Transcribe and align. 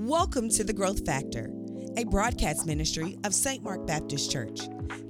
Welcome 0.00 0.48
to 0.50 0.62
The 0.62 0.72
Growth 0.72 1.04
Factor, 1.04 1.50
a 1.96 2.04
broadcast 2.04 2.68
ministry 2.68 3.18
of 3.24 3.34
St. 3.34 3.64
Mark 3.64 3.84
Baptist 3.84 4.30
Church. 4.30 4.60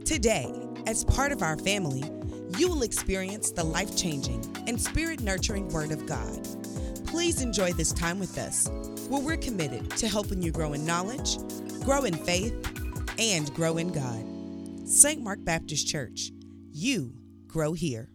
Today, 0.06 0.50
as 0.86 1.04
part 1.04 1.30
of 1.30 1.42
our 1.42 1.58
family, 1.58 2.04
you 2.56 2.70
will 2.70 2.80
experience 2.80 3.50
the 3.50 3.62
life 3.62 3.94
changing 3.94 4.42
and 4.66 4.80
spirit 4.80 5.20
nurturing 5.20 5.68
Word 5.68 5.92
of 5.92 6.06
God. 6.06 6.42
Please 7.06 7.42
enjoy 7.42 7.74
this 7.74 7.92
time 7.92 8.18
with 8.18 8.38
us, 8.38 8.66
where 9.10 9.20
we're 9.20 9.36
committed 9.36 9.90
to 9.90 10.08
helping 10.08 10.40
you 10.40 10.52
grow 10.52 10.72
in 10.72 10.86
knowledge, 10.86 11.36
grow 11.84 12.04
in 12.04 12.14
faith, 12.14 12.54
and 13.18 13.52
grow 13.52 13.76
in 13.76 13.92
God. 13.92 14.88
St. 14.88 15.20
Mark 15.22 15.44
Baptist 15.44 15.86
Church, 15.86 16.30
you 16.72 17.12
grow 17.46 17.74
here. 17.74 18.08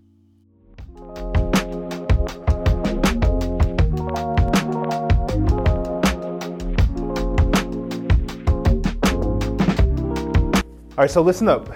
All 10.96 11.02
right, 11.02 11.10
so 11.10 11.24
listen 11.24 11.48
up. 11.48 11.74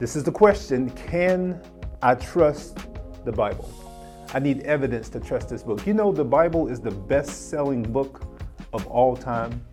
This 0.00 0.16
is 0.16 0.24
the 0.24 0.32
question 0.32 0.90
Can 0.90 1.60
I 2.02 2.16
trust 2.16 2.76
the 3.24 3.30
Bible? 3.30 3.70
I 4.34 4.40
need 4.40 4.62
evidence 4.62 5.08
to 5.10 5.20
trust 5.20 5.50
this 5.50 5.62
book. 5.62 5.86
You 5.86 5.94
know, 5.94 6.10
the 6.10 6.24
Bible 6.24 6.66
is 6.66 6.80
the 6.80 6.90
best 6.90 7.48
selling 7.48 7.84
book 7.84 8.22
of 8.72 8.84
all 8.88 9.16
time. 9.16 9.64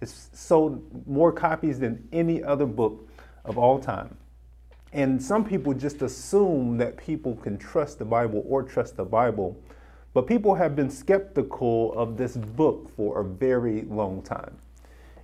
It's 0.00 0.28
sold 0.32 1.06
more 1.06 1.30
copies 1.30 1.78
than 1.78 2.08
any 2.10 2.42
other 2.42 2.66
book 2.66 3.08
of 3.44 3.58
all 3.58 3.78
time. 3.78 4.16
And 4.92 5.22
some 5.22 5.44
people 5.44 5.72
just 5.72 6.02
assume 6.02 6.78
that 6.78 6.96
people 6.96 7.36
can 7.36 7.56
trust 7.56 8.00
the 8.00 8.04
Bible 8.04 8.44
or 8.48 8.64
trust 8.64 8.96
the 8.96 9.04
Bible. 9.04 9.56
But 10.14 10.26
people 10.26 10.56
have 10.56 10.74
been 10.74 10.90
skeptical 10.90 11.92
of 11.92 12.16
this 12.16 12.36
book 12.36 12.90
for 12.96 13.20
a 13.20 13.24
very 13.24 13.82
long 13.82 14.20
time. 14.20 14.56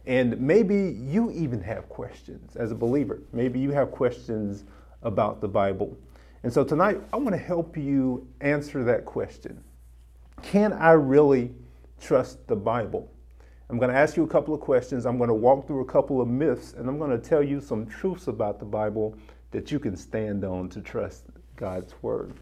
And 0.09 0.41
maybe 0.41 0.97
you 0.99 1.31
even 1.33 1.61
have 1.63 1.87
questions 1.91 2.57
as 2.57 2.73
a 2.73 2.75
believer. 2.75 3.21
Maybe 3.35 3.61
you 3.61 3.73
have 3.73 3.91
questions 3.91 4.65
about 5.03 5.43
the 5.43 5.49
Bible. 5.49 5.95
And 6.43 6.53
so 6.53 6.65
tonight, 6.65 6.99
I 7.13 7.19
want 7.19 7.35
to 7.35 7.39
help 7.39 7.77
you 7.77 8.27
answer 8.41 8.83
that 8.85 9.05
question 9.05 9.63
Can 10.43 10.73
I 10.73 10.93
really 10.93 11.55
trust 12.01 12.47
the 12.47 12.57
Bible? 12.57 13.13
I'm 13.69 13.79
going 13.79 13.91
to 13.93 13.99
ask 13.99 14.17
you 14.17 14.25
a 14.25 14.29
couple 14.29 14.55
of 14.55 14.61
questions. 14.61 15.05
I'm 15.05 15.19
going 15.19 15.29
to 15.29 15.35
walk 15.35 15.67
through 15.67 15.83
a 15.83 15.85
couple 15.85 16.23
of 16.23 16.29
myths, 16.29 16.73
and 16.73 16.89
I'm 16.89 16.99
going 16.99 17.11
to 17.11 17.19
tell 17.19 17.43
you 17.43 17.61
some 17.61 17.85
truths 17.85 18.29
about 18.29 18.59
the 18.59 18.65
Bible 18.65 19.15
that 19.51 19.71
you 19.71 19.79
can 19.79 19.95
stand 19.95 20.43
on 20.43 20.71
to 20.71 20.81
trust 20.81 21.25
God's 21.57 21.93
Word. 22.01 22.33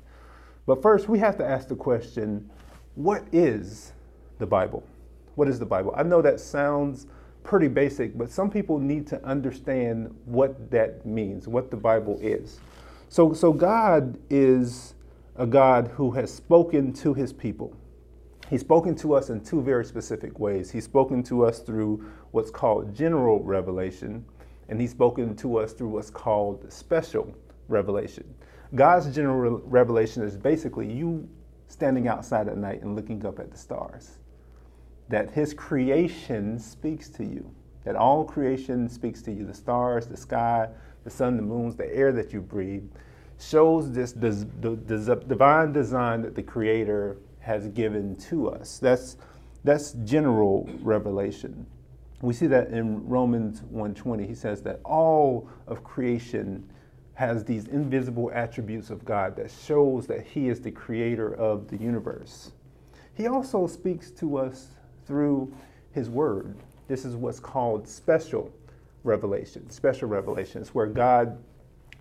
But 0.67 0.83
first, 0.83 1.09
we 1.09 1.19
have 1.19 1.37
to 1.39 1.45
ask 1.45 1.67
the 1.67 1.75
question 1.75 2.49
what 2.95 3.25
is 3.33 3.93
the 4.39 4.47
Bible? 4.47 4.85
What 5.35 5.49
is 5.49 5.59
the 5.59 5.67
Bible? 5.67 5.93
I 5.97 6.05
know 6.05 6.23
that 6.23 6.39
sounds 6.39 7.09
pretty 7.47 7.69
basic, 7.69 8.19
but 8.19 8.29
some 8.29 8.51
people 8.51 8.79
need 8.79 9.07
to 9.07 9.25
understand 9.25 10.13
what 10.25 10.71
that 10.71 11.07
means, 11.07 11.47
what 11.47 11.71
the 11.71 11.77
Bible 11.77 12.19
is. 12.21 12.59
So, 13.09 13.33
so 13.33 13.53
God 13.53 14.19
is 14.29 14.95
a 15.37 15.47
God 15.47 15.89
who 15.95 16.11
has 16.11 16.33
spoken 16.33 16.93
to 16.95 17.15
his 17.15 17.33
people. 17.33 17.75
He's 18.51 18.63
spoken 18.63 18.97
to 18.97 19.15
us 19.15 19.31
in 19.31 19.41
two 19.43 19.63
very 19.63 19.85
specific 19.85 20.41
ways. 20.41 20.73
He's 20.73 20.85
spoken 20.85 21.23
to 21.25 21.45
us 21.45 21.61
through 21.61 22.05
what's 22.33 22.51
called 22.51 22.93
general 22.93 23.43
revelation, 23.43 24.25
and 24.69 24.81
he's 24.81 24.91
spoken 24.91 25.37
to 25.37 25.59
us 25.59 25.73
through 25.73 25.91
what's 25.91 26.11
called 26.11 26.71
special 26.73 27.33
revelation. 27.69 28.25
God's 28.75 29.15
general 29.15 29.61
revelation 29.65 30.25
is 30.25 30.37
basically 30.37 30.93
you 30.93 31.29
standing 31.69 32.09
outside 32.09 32.49
at 32.49 32.57
night 32.57 32.83
and 32.83 32.97
looking 32.97 33.25
up 33.25 33.39
at 33.39 33.53
the 33.53 33.57
stars 33.57 34.19
that 35.09 35.31
his 35.31 35.55
creation 35.55 36.59
speaks 36.59 37.09
to 37.11 37.25
you, 37.25 37.49
that 37.85 37.97
all 37.97 38.25
creation 38.25 38.89
speaks 38.89 39.23
to 39.23 39.33
you 39.33 39.45
the 39.45 39.55
stars, 39.55 40.07
the 40.07 40.17
sky, 40.17 40.69
the 41.05 41.11
sun, 41.11 41.37
the 41.37 41.43
moons, 41.43 41.77
the 41.77 41.95
air 41.95 42.13
that 42.13 42.33
you 42.33 42.41
breathe 42.41 42.91
shows 43.39 43.93
this 43.93 44.13
divine 44.13 45.73
design 45.73 46.23
that 46.23 46.35
the 46.35 46.43
creator 46.43 47.19
has 47.39 47.69
given 47.69 48.17
to 48.17 48.49
us. 48.49 48.79
That's, 48.79 49.17
that's 49.63 49.93
general 50.05 50.69
revelation. 50.81 51.67
We 52.23 52.33
see 52.33 52.47
that 52.47 52.69
in 52.69 53.07
Romans 53.07 53.61
1:20. 53.73 54.27
He 54.27 54.35
says 54.35 54.63
that 54.63 54.81
all 54.85 55.49
of 55.67 55.85
creation 55.85 56.69
has 57.15 57.45
these 57.45 57.67
invisible 57.69 58.31
attributes 58.35 58.91
of 58.91 59.05
God 59.05 59.37
that 59.37 59.51
shows 59.51 60.07
that 60.07 60.27
he 60.27 60.49
is 60.49 60.61
the 60.61 60.71
creator 60.71 61.35
of 61.35 61.69
the 61.69 61.77
universe. 61.77 62.53
He 63.15 63.27
also 63.27 63.67
speaks 63.67 64.11
to 64.13 64.39
us 64.39 64.69
through 65.07 65.53
His 65.93 66.11
Word. 66.11 66.57
This 66.89 67.05
is 67.05 67.17
what's 67.17 67.41
called 67.41 67.89
special 67.89 68.53
revelation. 69.03 69.69
Special 69.71 70.09
revelation 70.09 70.63
is 70.63 70.75
where 70.75 70.87
God 70.87 71.39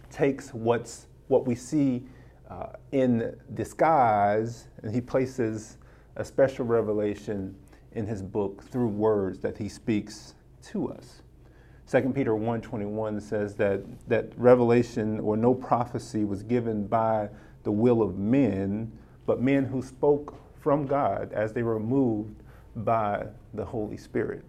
takes 0.09 0.53
what's 0.53 1.07
what 1.27 1.47
we 1.47 1.55
see 1.55 2.03
uh, 2.49 2.67
in 2.91 3.35
disguise 3.53 4.67
and 4.83 4.93
He 4.93 5.01
places 5.01 5.77
a 6.15 6.25
special 6.25 6.65
revelation 6.65 7.55
in 7.93 8.05
His 8.05 8.21
book 8.21 8.63
through 8.63 8.89
words 8.89 9.39
that 9.39 9.57
He 9.57 9.69
speaks 9.69 10.35
to 10.63 10.89
us. 10.89 11.21
2 11.89 12.11
Peter 12.15 12.33
1:21 12.33 13.21
says 13.21 13.55
that 13.55 13.81
that 14.07 14.31
revelation 14.37 15.19
or 15.19 15.37
no 15.37 15.53
prophecy 15.53 16.23
was 16.25 16.41
given 16.43 16.87
by 16.87 17.29
the 17.63 17.71
will 17.71 18.01
of 18.01 18.17
men, 18.17 18.91
but 19.25 19.41
men 19.41 19.65
who 19.65 19.81
spoke 19.81 20.35
from 20.59 20.85
God 20.87 21.31
as 21.33 21.53
they 21.53 21.63
were 21.63 21.79
moved 21.79 22.43
by 22.77 23.25
the 23.53 23.65
Holy 23.65 23.97
Spirit. 23.97 24.43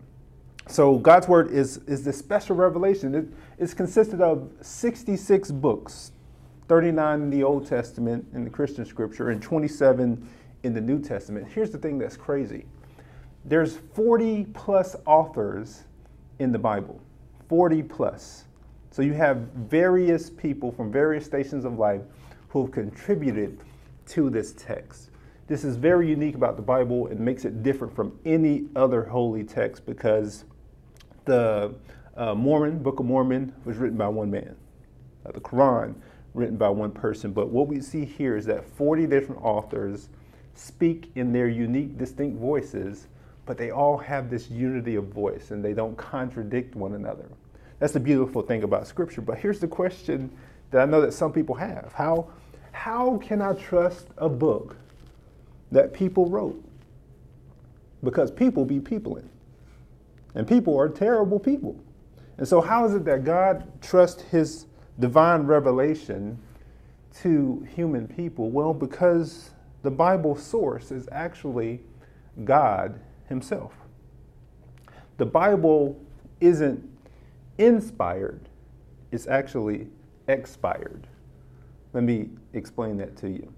So 0.69 0.98
God's 0.98 1.28
word 1.28 1.53
is, 1.53 1.78
is 1.87 2.04
this 2.04 2.19
special 2.19 2.56
revelation. 2.56 3.14
It, 3.14 3.26
it's 3.59 3.72
consisted 3.72 4.20
of 4.20 4.50
66 4.62 5.53
books, 5.53 6.12
39 6.69 7.22
in 7.22 7.31
the 7.31 7.44
Old 7.44 7.69
Testament 7.69 8.26
in 8.34 8.42
the 8.42 8.50
Christian 8.50 8.84
scripture, 8.84 9.31
and 9.31 9.41
27 9.41 10.28
in 10.65 10.75
the 10.75 10.81
New 10.81 11.00
Testament. 11.00 11.47
Here's 11.48 11.70
the 11.70 11.78
thing 11.78 11.98
that's 11.98 12.16
crazy. 12.16 12.66
There's 13.44 13.76
40 13.94 14.47
plus 14.54 14.97
authors 15.06 15.84
in 16.41 16.50
the 16.50 16.59
Bible. 16.59 17.00
40 17.48 17.82
plus. 17.84 18.44
So 18.91 19.03
you 19.03 19.12
have 19.12 19.36
various 19.54 20.31
people 20.31 20.72
from 20.72 20.91
various 20.91 21.25
stations 21.25 21.65
of 21.65 21.78
life 21.78 22.00
who 22.48 22.62
have 22.62 22.72
contributed 22.72 23.60
to 24.06 24.31
this 24.31 24.54
text. 24.54 25.10
This 25.49 25.62
is 25.62 25.77
very 25.77 26.09
unique 26.09 26.34
about 26.34 26.57
the 26.57 26.62
Bible 26.62 27.07
and 27.07 27.21
makes 27.21 27.45
it 27.45 27.62
different 27.62 27.95
from 27.95 28.19
any 28.25 28.65
other 28.75 29.05
holy 29.05 29.45
text 29.45 29.87
because 29.87 30.45
the 31.25 31.73
uh, 32.17 32.34
Mormon, 32.34 32.83
Book 32.83 32.99
of 32.99 33.07
Mormon, 33.07 33.55
was 33.65 33.77
written 33.77 33.97
by 33.97 34.09
one 34.09 34.29
man. 34.29 34.57
Uh, 35.25 35.31
the 35.31 35.41
Quran, 35.41 35.95
written 36.34 36.57
by 36.57 36.69
one 36.69 36.91
person. 36.91 37.33
But 37.33 37.51
what 37.51 37.69
we 37.69 37.81
see 37.81 38.05
here 38.05 38.37
is 38.37 38.45
that 38.47 38.69
40 38.77 39.07
different 39.07 39.41
authors 39.41 40.09
speak 40.55 41.12
in 41.15 41.33
their 41.33 41.49
unique, 41.49 41.97
distinct 41.97 42.41
voices, 42.41 43.07
but 43.45 43.57
they 43.57 43.71
all 43.71 43.97
have 43.97 44.28
this 44.28 44.51
unity 44.51 44.97
of 44.97 45.05
voice 45.09 45.53
and 45.53 45.65
they 45.65 45.75
don't 45.75 45.97
contradict 45.97 46.75
one 46.75 46.95
another. 46.95 47.28
That's 47.78 47.93
the 47.93 48.01
beautiful 48.01 48.43
thing 48.43 48.65
about 48.65 48.89
Scripture. 48.89 49.21
But 49.21 49.39
here's 49.39 49.61
the 49.61 49.69
question 49.69 50.28
that 50.73 50.81
I 50.81 50.87
know 50.87 51.01
that 51.03 51.13
some 51.13 51.33
people 51.33 51.55
have 51.55 51.93
How, 51.95 52.27
how 52.73 53.19
can 53.19 53.41
I 53.41 53.53
trust 53.53 54.09
a 54.19 54.28
book 54.28 54.77
that 55.72 55.93
people 55.93 56.28
wrote. 56.28 56.62
Because 58.03 58.31
people 58.31 58.65
be 58.65 58.81
peopling. 58.81 59.28
And 60.34 60.47
people 60.47 60.78
are 60.78 60.88
terrible 60.88 61.38
people. 61.38 61.81
And 62.38 62.47
so, 62.47 62.60
how 62.60 62.84
is 62.84 62.94
it 62.94 63.04
that 63.06 63.25
God 63.25 63.81
trusts 63.81 64.22
his 64.22 64.66
divine 64.99 65.43
revelation 65.43 66.38
to 67.22 67.66
human 67.75 68.06
people? 68.06 68.50
Well, 68.50 68.75
because 68.75 69.50
the 69.82 69.91
Bible 69.91 70.37
source 70.37 70.91
is 70.91 71.09
actually 71.10 71.81
God 72.44 73.00
himself. 73.28 73.72
The 75.16 75.27
Bible 75.27 75.98
isn't 76.41 76.86
inspired, 77.57 78.48
it's 79.10 79.27
actually 79.27 79.89
expired. 80.28 81.07
Let 81.95 82.03
me 82.03 82.28
explain 82.53 82.98
that 82.98 83.16
to 83.18 83.30
you. 83.30 83.51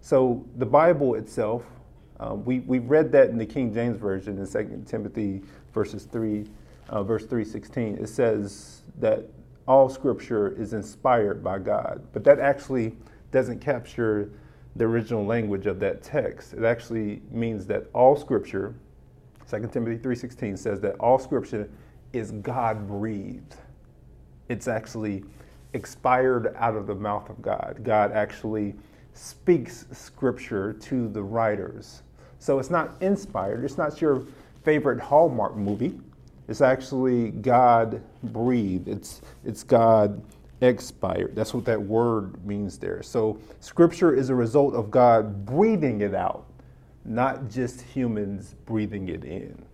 So 0.00 0.44
the 0.56 0.66
Bible 0.66 1.14
itself, 1.14 1.64
uh, 2.18 2.34
we, 2.34 2.60
we 2.60 2.78
read 2.78 3.12
that 3.12 3.30
in 3.30 3.38
the 3.38 3.46
King 3.46 3.72
James 3.72 3.98
Version 3.98 4.38
in 4.38 4.46
2 4.46 4.84
Timothy 4.86 5.42
verses 5.72 6.04
3, 6.04 6.46
uh, 6.88 7.02
verse 7.02 7.24
316. 7.24 7.98
It 7.98 8.08
says 8.08 8.82
that 8.98 9.26
all 9.66 9.88
scripture 9.88 10.48
is 10.60 10.72
inspired 10.72 11.44
by 11.44 11.58
God. 11.58 12.02
But 12.12 12.24
that 12.24 12.40
actually 12.40 12.96
doesn't 13.30 13.60
capture 13.60 14.32
the 14.76 14.84
original 14.84 15.24
language 15.24 15.66
of 15.66 15.78
that 15.80 16.02
text. 16.02 16.54
It 16.54 16.64
actually 16.64 17.22
means 17.30 17.66
that 17.66 17.86
all 17.92 18.16
scripture, 18.16 18.74
2 19.48 19.68
Timothy 19.72 19.98
3:16 19.98 20.56
says 20.56 20.80
that 20.80 20.96
all 20.96 21.18
scripture 21.18 21.68
is 22.12 22.32
God 22.32 22.86
breathed. 22.86 23.56
It's 24.48 24.68
actually 24.68 25.24
expired 25.72 26.54
out 26.56 26.74
of 26.74 26.86
the 26.86 26.94
mouth 26.94 27.30
of 27.30 27.40
God. 27.40 27.80
God 27.82 28.12
actually 28.12 28.74
speaks 29.14 29.86
scripture 29.92 30.72
to 30.74 31.08
the 31.08 31.22
writers. 31.22 32.02
So 32.38 32.58
it's 32.58 32.70
not 32.70 32.94
inspired. 33.00 33.64
It's 33.64 33.78
not 33.78 34.00
your 34.00 34.22
favorite 34.64 35.00
Hallmark 35.00 35.56
movie. 35.56 35.98
It's 36.48 36.60
actually 36.60 37.30
God 37.30 38.02
breathed. 38.24 38.88
It's 38.88 39.20
it's 39.44 39.62
God 39.62 40.20
expired. 40.60 41.34
That's 41.34 41.54
what 41.54 41.64
that 41.66 41.80
word 41.80 42.44
means 42.44 42.78
there. 42.78 43.02
So 43.02 43.38
scripture 43.60 44.14
is 44.14 44.30
a 44.30 44.34
result 44.34 44.74
of 44.74 44.90
God 44.90 45.46
breathing 45.46 46.00
it 46.00 46.14
out, 46.14 46.46
not 47.04 47.48
just 47.48 47.80
humans 47.80 48.54
breathing 48.66 49.08
it 49.08 49.24
in. 49.24 49.64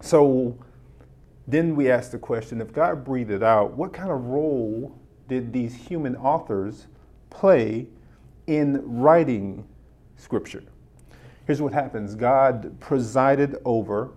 So 0.00 0.58
then 1.46 1.76
we 1.76 1.90
ask 1.90 2.10
the 2.10 2.18
question 2.18 2.60
if 2.60 2.72
God 2.72 3.04
breathed 3.04 3.30
it 3.30 3.42
out, 3.42 3.72
what 3.72 3.92
kind 3.92 4.10
of 4.10 4.24
role 4.24 4.98
did 5.28 5.52
these 5.52 5.74
human 5.74 6.16
authors 6.16 6.86
play 7.30 7.86
in 8.46 8.82
writing 8.84 9.66
scripture? 10.16 10.62
Here's 11.46 11.60
what 11.60 11.72
happens 11.72 12.14
God 12.14 12.78
presided 12.80 13.56
over 13.64 14.12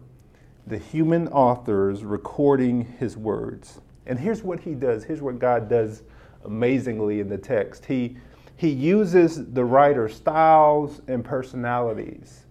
the 0.66 0.78
human 0.78 1.28
authors 1.30 2.04
recording 2.04 2.96
his 3.00 3.18
words. 3.18 3.82
And 4.06 4.20
here's 4.20 4.44
what 4.44 4.60
he 4.60 4.74
does. 4.74 5.04
Here's 5.04 5.22
what 5.22 5.40
God 5.40 5.70
does 5.70 6.04
amazingly 6.46 7.20
in 7.20 7.30
the 7.30 7.38
text. 7.38 7.86
He 7.86 8.18
he 8.58 8.70
uses 8.70 9.54
the 9.54 9.64
writer's 9.64 10.16
styles 10.16 11.02
and 11.08 11.24
personalities. 11.24 12.48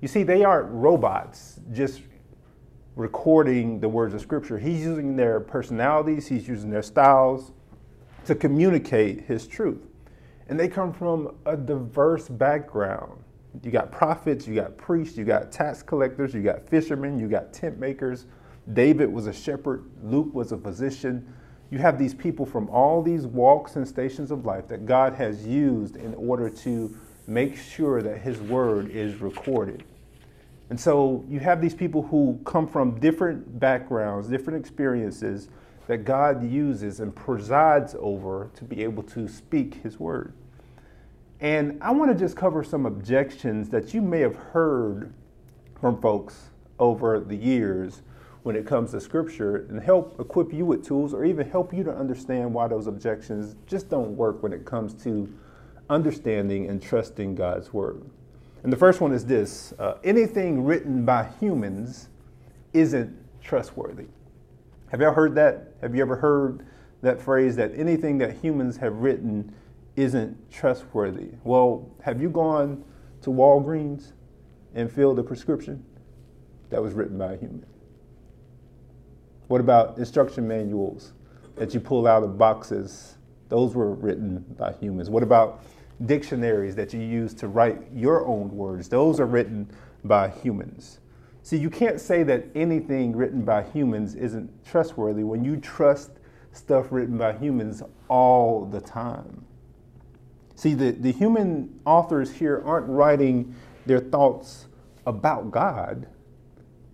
You 0.00 0.08
see, 0.08 0.24
they 0.24 0.44
aren't 0.44 0.70
robots 0.70 1.60
just 1.72 2.02
recording 2.96 3.78
the 3.78 3.88
words 3.88 4.14
of 4.14 4.20
Scripture. 4.20 4.58
He's 4.58 4.80
using 4.84 5.14
their 5.14 5.38
personalities, 5.38 6.26
he's 6.26 6.48
using 6.48 6.70
their 6.70 6.82
styles 6.82 7.52
to 8.26 8.34
communicate 8.34 9.22
his 9.22 9.46
truth. 9.46 9.86
And 10.48 10.60
they 10.60 10.68
come 10.68 10.92
from 10.92 11.36
a 11.46 11.56
diverse 11.56 12.28
background. 12.28 13.22
You 13.62 13.70
got 13.70 13.92
prophets, 13.92 14.46
you 14.46 14.54
got 14.54 14.76
priests, 14.76 15.16
you 15.16 15.24
got 15.24 15.52
tax 15.52 15.82
collectors, 15.82 16.34
you 16.34 16.42
got 16.42 16.68
fishermen, 16.68 17.18
you 17.18 17.28
got 17.28 17.52
tent 17.52 17.78
makers. 17.78 18.26
David 18.72 19.12
was 19.12 19.26
a 19.26 19.32
shepherd, 19.32 19.84
Luke 20.02 20.34
was 20.34 20.52
a 20.52 20.58
physician. 20.58 21.32
You 21.70 21.78
have 21.78 21.98
these 21.98 22.14
people 22.14 22.44
from 22.44 22.68
all 22.68 23.02
these 23.02 23.26
walks 23.26 23.76
and 23.76 23.86
stations 23.86 24.30
of 24.30 24.44
life 24.44 24.68
that 24.68 24.86
God 24.86 25.14
has 25.14 25.46
used 25.46 25.96
in 25.96 26.14
order 26.14 26.50
to 26.50 26.96
make 27.26 27.56
sure 27.56 28.02
that 28.02 28.18
his 28.18 28.38
word 28.40 28.90
is 28.90 29.20
recorded. 29.20 29.84
And 30.70 30.78
so 30.78 31.24
you 31.28 31.40
have 31.40 31.60
these 31.60 31.74
people 31.74 32.02
who 32.02 32.38
come 32.44 32.66
from 32.66 32.98
different 33.00 33.58
backgrounds, 33.58 34.28
different 34.28 34.58
experiences 34.58 35.48
that 35.86 36.04
God 36.04 36.48
uses 36.48 37.00
and 37.00 37.14
presides 37.14 37.94
over 37.98 38.50
to 38.54 38.64
be 38.64 38.82
able 38.82 39.02
to 39.04 39.28
speak 39.28 39.82
his 39.82 40.00
word. 40.00 40.32
And 41.40 41.78
I 41.82 41.90
want 41.90 42.10
to 42.10 42.16
just 42.16 42.36
cover 42.36 42.64
some 42.64 42.86
objections 42.86 43.68
that 43.70 43.92
you 43.92 44.00
may 44.00 44.20
have 44.20 44.36
heard 44.36 45.12
from 45.80 46.00
folks 46.00 46.50
over 46.78 47.20
the 47.20 47.36
years 47.36 48.02
when 48.44 48.56
it 48.56 48.66
comes 48.66 48.90
to 48.92 49.00
scripture 49.00 49.66
and 49.68 49.80
help 49.80 50.18
equip 50.20 50.52
you 50.52 50.64
with 50.66 50.86
tools 50.86 51.12
or 51.12 51.24
even 51.24 51.48
help 51.48 51.72
you 51.72 51.82
to 51.82 51.94
understand 51.94 52.52
why 52.52 52.68
those 52.68 52.86
objections 52.86 53.56
just 53.66 53.88
don't 53.90 54.16
work 54.16 54.42
when 54.42 54.52
it 54.52 54.64
comes 54.64 54.94
to 55.02 55.32
understanding 55.90 56.68
and 56.68 56.82
trusting 56.82 57.34
God's 57.34 57.72
word. 57.72 58.02
And 58.62 58.72
the 58.72 58.76
first 58.76 59.00
one 59.00 59.12
is 59.12 59.26
this 59.26 59.74
uh, 59.78 59.96
anything 60.04 60.64
written 60.64 61.04
by 61.04 61.28
humans 61.40 62.08
isn't 62.72 63.14
trustworthy. 63.42 64.06
Have 64.94 65.00
you 65.00 65.08
ever 65.08 65.16
heard 65.16 65.34
that? 65.34 65.72
Have 65.80 65.96
you 65.96 66.02
ever 66.02 66.14
heard 66.14 66.64
that 67.02 67.20
phrase 67.20 67.56
that 67.56 67.72
anything 67.74 68.16
that 68.18 68.36
humans 68.36 68.76
have 68.76 68.98
written 68.98 69.52
isn't 69.96 70.52
trustworthy? 70.52 71.30
Well, 71.42 71.90
have 72.00 72.22
you 72.22 72.30
gone 72.30 72.84
to 73.22 73.30
Walgreens 73.30 74.12
and 74.72 74.88
filled 74.88 75.18
a 75.18 75.24
prescription 75.24 75.84
that 76.70 76.80
was 76.80 76.94
written 76.94 77.18
by 77.18 77.32
a 77.32 77.36
human? 77.36 77.66
What 79.48 79.60
about 79.60 79.98
instruction 79.98 80.46
manuals 80.46 81.12
that 81.56 81.74
you 81.74 81.80
pull 81.80 82.06
out 82.06 82.22
of 82.22 82.38
boxes? 82.38 83.16
Those 83.48 83.74
were 83.74 83.94
written 83.94 84.44
by 84.56 84.74
humans. 84.74 85.10
What 85.10 85.24
about 85.24 85.64
dictionaries 86.06 86.76
that 86.76 86.94
you 86.94 87.00
use 87.00 87.34
to 87.34 87.48
write 87.48 87.80
your 87.92 88.24
own 88.26 88.56
words. 88.56 88.88
Those 88.88 89.18
are 89.18 89.26
written 89.26 89.68
by 90.04 90.28
humans. 90.28 91.00
See, 91.44 91.58
you 91.58 91.68
can't 91.68 92.00
say 92.00 92.22
that 92.22 92.46
anything 92.54 93.14
written 93.14 93.44
by 93.44 93.64
humans 93.64 94.14
isn't 94.14 94.64
trustworthy 94.64 95.24
when 95.24 95.44
you 95.44 95.58
trust 95.58 96.12
stuff 96.52 96.86
written 96.90 97.18
by 97.18 97.34
humans 97.34 97.82
all 98.08 98.64
the 98.64 98.80
time. 98.80 99.44
See, 100.54 100.72
the, 100.72 100.92
the 100.92 101.12
human 101.12 101.80
authors 101.84 102.32
here 102.32 102.62
aren't 102.64 102.88
writing 102.88 103.54
their 103.84 104.00
thoughts 104.00 104.68
about 105.06 105.50
God, 105.50 106.06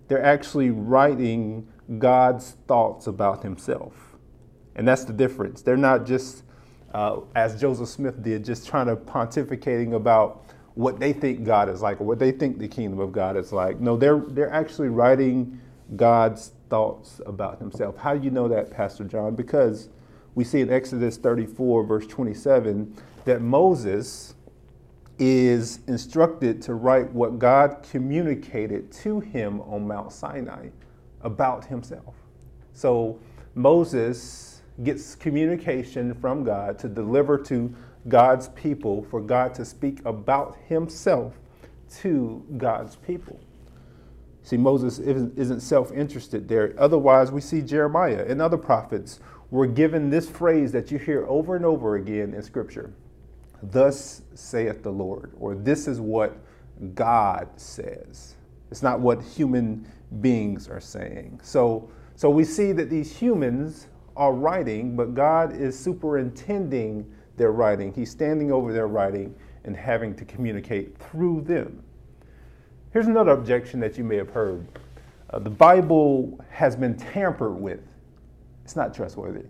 they're 0.08 0.24
actually 0.24 0.70
writing 0.70 1.68
God's 2.00 2.56
thoughts 2.66 3.06
about 3.06 3.44
Himself. 3.44 4.16
And 4.74 4.88
that's 4.88 5.04
the 5.04 5.12
difference. 5.12 5.62
They're 5.62 5.76
not 5.76 6.04
just 6.06 6.42
uh, 6.92 7.20
as 7.36 7.60
Joseph 7.60 7.88
Smith 7.88 8.20
did, 8.20 8.44
just 8.44 8.66
trying 8.66 8.88
to 8.88 8.96
pontificating 8.96 9.94
about 9.94 10.44
what 10.74 11.00
they 11.00 11.12
think 11.12 11.44
God 11.44 11.68
is 11.68 11.82
like 11.82 12.00
or 12.00 12.04
what 12.04 12.18
they 12.18 12.32
think 12.32 12.58
the 12.58 12.68
kingdom 12.68 13.00
of 13.00 13.12
God 13.12 13.36
is 13.36 13.52
like. 13.52 13.80
No, 13.80 13.96
they're 13.96 14.22
they're 14.28 14.52
actually 14.52 14.88
writing 14.88 15.60
God's 15.96 16.52
thoughts 16.68 17.20
about 17.26 17.58
himself. 17.58 17.96
How 17.96 18.14
do 18.16 18.24
you 18.24 18.30
know 18.30 18.48
that, 18.48 18.70
Pastor 18.70 19.04
John? 19.04 19.34
Because 19.34 19.88
we 20.34 20.44
see 20.44 20.60
in 20.60 20.70
Exodus 20.70 21.16
34, 21.16 21.84
verse 21.84 22.06
27, 22.06 22.96
that 23.24 23.42
Moses 23.42 24.34
is 25.18 25.80
instructed 25.86 26.62
to 26.62 26.74
write 26.74 27.12
what 27.12 27.38
God 27.38 27.84
communicated 27.90 28.90
to 28.92 29.20
him 29.20 29.60
on 29.62 29.86
Mount 29.86 30.12
Sinai 30.12 30.68
about 31.22 31.66
himself. 31.66 32.14
So 32.72 33.18
Moses 33.54 34.62
gets 34.82 35.14
communication 35.14 36.14
from 36.14 36.42
God 36.42 36.78
to 36.78 36.88
deliver 36.88 37.36
to 37.36 37.74
God's 38.08 38.48
people 38.50 39.02
for 39.10 39.20
God 39.20 39.54
to 39.54 39.64
speak 39.64 40.00
about 40.04 40.56
himself 40.68 41.34
to 42.00 42.44
God's 42.56 42.96
people. 42.96 43.40
See, 44.42 44.56
Moses 44.56 44.98
isn't 44.98 45.60
self 45.60 45.92
interested 45.92 46.48
there. 46.48 46.74
Otherwise, 46.78 47.30
we 47.30 47.40
see 47.40 47.60
Jeremiah 47.60 48.24
and 48.26 48.40
other 48.40 48.56
prophets 48.56 49.20
were 49.50 49.66
given 49.66 50.10
this 50.10 50.28
phrase 50.28 50.72
that 50.72 50.90
you 50.90 50.98
hear 50.98 51.26
over 51.26 51.56
and 51.56 51.64
over 51.64 51.96
again 51.96 52.34
in 52.34 52.42
Scripture 52.42 52.92
Thus 53.62 54.22
saith 54.34 54.82
the 54.82 54.90
Lord, 54.90 55.32
or 55.38 55.54
this 55.54 55.86
is 55.86 56.00
what 56.00 56.36
God 56.94 57.48
says. 57.56 58.36
It's 58.70 58.82
not 58.82 59.00
what 59.00 59.22
human 59.22 59.86
beings 60.20 60.68
are 60.68 60.80
saying. 60.80 61.40
So, 61.42 61.90
so 62.16 62.30
we 62.30 62.44
see 62.44 62.72
that 62.72 62.88
these 62.88 63.14
humans 63.14 63.88
are 64.16 64.32
writing, 64.32 64.96
but 64.96 65.14
God 65.14 65.54
is 65.54 65.78
superintending 65.78 67.10
their 67.40 67.52
writing. 67.52 67.90
He's 67.94 68.10
standing 68.10 68.52
over 68.52 68.70
their 68.70 68.86
writing 68.86 69.34
and 69.64 69.74
having 69.74 70.14
to 70.16 70.26
communicate 70.26 70.96
through 70.98 71.40
them. 71.40 71.82
Here's 72.92 73.06
another 73.06 73.30
objection 73.30 73.80
that 73.80 73.96
you 73.96 74.04
may 74.04 74.16
have 74.16 74.28
heard 74.28 74.68
uh, 75.30 75.38
the 75.38 75.50
Bible 75.50 76.38
has 76.50 76.76
been 76.76 76.96
tampered 76.96 77.58
with. 77.58 77.80
It's 78.64 78.76
not 78.76 78.92
trustworthy. 78.92 79.44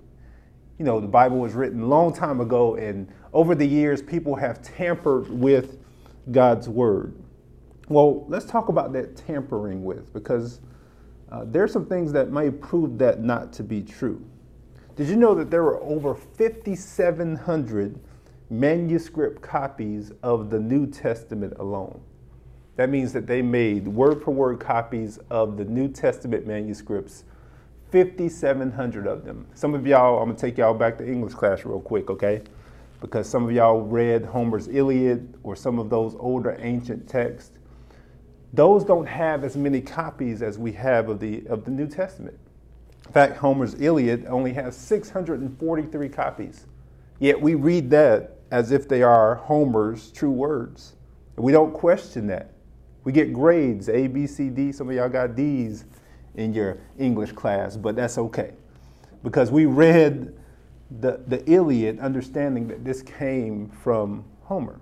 You 0.78 0.85
know, 0.85 1.00
the 1.00 1.09
Bible 1.09 1.38
was 1.38 1.54
written 1.54 1.82
a 1.82 1.87
long 1.87 2.14
time 2.14 2.40
ago, 2.40 2.76
and 2.76 3.09
over 3.32 3.54
the 3.54 3.66
years, 3.66 4.02
people 4.02 4.37
have 4.37 4.62
tampered 4.62 5.28
with 5.28 5.78
God's 6.30 6.68
word. 6.68 7.14
Well, 7.88 8.25
let's 8.28 8.44
talk 8.44 8.68
about 8.68 8.92
that 8.92 9.16
tampering 9.16 9.82
with, 9.85 10.12
because 10.12 10.61
uh, 11.32 11.44
there 11.47 11.64
are 11.64 11.68
some 11.68 11.87
things 11.87 12.12
that 12.12 12.30
might 12.30 12.61
prove 12.61 12.99
that 12.99 13.20
not 13.20 13.52
to 13.54 13.64
be 13.64 13.82
true. 13.82 14.25
Did 14.97 15.09
you 15.09 15.16
know 15.16 15.35
that 15.35 15.50
there 15.50 15.62
were 15.62 15.80
over 15.82 16.14
5,700 16.14 17.99
manuscript 18.50 19.40
copies 19.40 20.12
of 20.23 20.50
the 20.50 20.59
New 20.59 20.87
Testament 20.87 21.54
alone? 21.59 22.00
That 22.76 22.90
means 22.90 23.12
that 23.12 23.26
they 23.26 23.42
made 23.42 23.87
word 23.87 24.23
for 24.23 24.32
word 24.32 24.59
copies 24.59 25.18
of 25.30 25.56
the 25.56 25.64
New 25.64 25.88
Testament 25.88 26.47
manuscripts, 26.47 27.25
5,700 27.92 29.06
of 29.06 29.25
them. 29.25 29.47
Some 29.54 29.75
of 29.75 29.87
y'all, 29.87 30.18
I'm 30.20 30.28
gonna 30.28 30.38
take 30.38 30.59
y'all 30.59 30.75
back 30.75 30.99
to 30.99 31.06
English 31.06 31.35
class 31.35 31.64
real 31.64 31.80
quick, 31.80 32.11
okay? 32.11 32.42
Because 33.00 33.28
some 33.28 33.44
of 33.44 33.52
y'all 33.52 33.80
read 33.80 34.25
Homer's 34.25 34.68
Iliad 34.68 35.38
or 35.42 35.56
some 35.56 35.78
of 35.78 35.90
those 35.90 36.14
older 36.18 36.56
ancient 36.61 37.09
texts. 37.09 37.59
Those 38.52 38.85
don't 38.85 39.06
have 39.06 39.44
as 39.44 39.56
many 39.56 39.80
copies 39.80 40.42
as 40.42 40.59
we 40.59 40.73
have 40.73 41.09
of 41.09 41.20
the, 41.20 41.47
of 41.49 41.64
the 41.64 41.70
New 41.70 41.87
Testament. 41.87 42.38
In 43.10 43.14
fact, 43.14 43.38
Homer's 43.38 43.74
Iliad 43.74 44.26
only 44.26 44.52
has 44.52 44.76
643 44.76 46.08
copies. 46.10 46.66
Yet 47.18 47.42
we 47.42 47.56
read 47.56 47.90
that 47.90 48.36
as 48.52 48.70
if 48.70 48.88
they 48.88 49.02
are 49.02 49.34
Homer's 49.34 50.12
true 50.12 50.30
words. 50.30 50.94
We 51.34 51.50
don't 51.50 51.74
question 51.74 52.28
that. 52.28 52.52
We 53.02 53.10
get 53.10 53.32
grades 53.32 53.88
A, 53.88 54.06
B, 54.06 54.28
C, 54.28 54.48
D. 54.48 54.70
Some 54.70 54.88
of 54.88 54.94
y'all 54.94 55.08
got 55.08 55.34
D's 55.34 55.86
in 56.36 56.54
your 56.54 56.78
English 57.00 57.32
class, 57.32 57.76
but 57.76 57.96
that's 57.96 58.16
okay. 58.16 58.52
Because 59.24 59.50
we 59.50 59.66
read 59.66 60.32
the, 61.00 61.20
the 61.26 61.44
Iliad 61.50 61.98
understanding 61.98 62.68
that 62.68 62.84
this 62.84 63.02
came 63.02 63.70
from 63.70 64.24
Homer. 64.42 64.78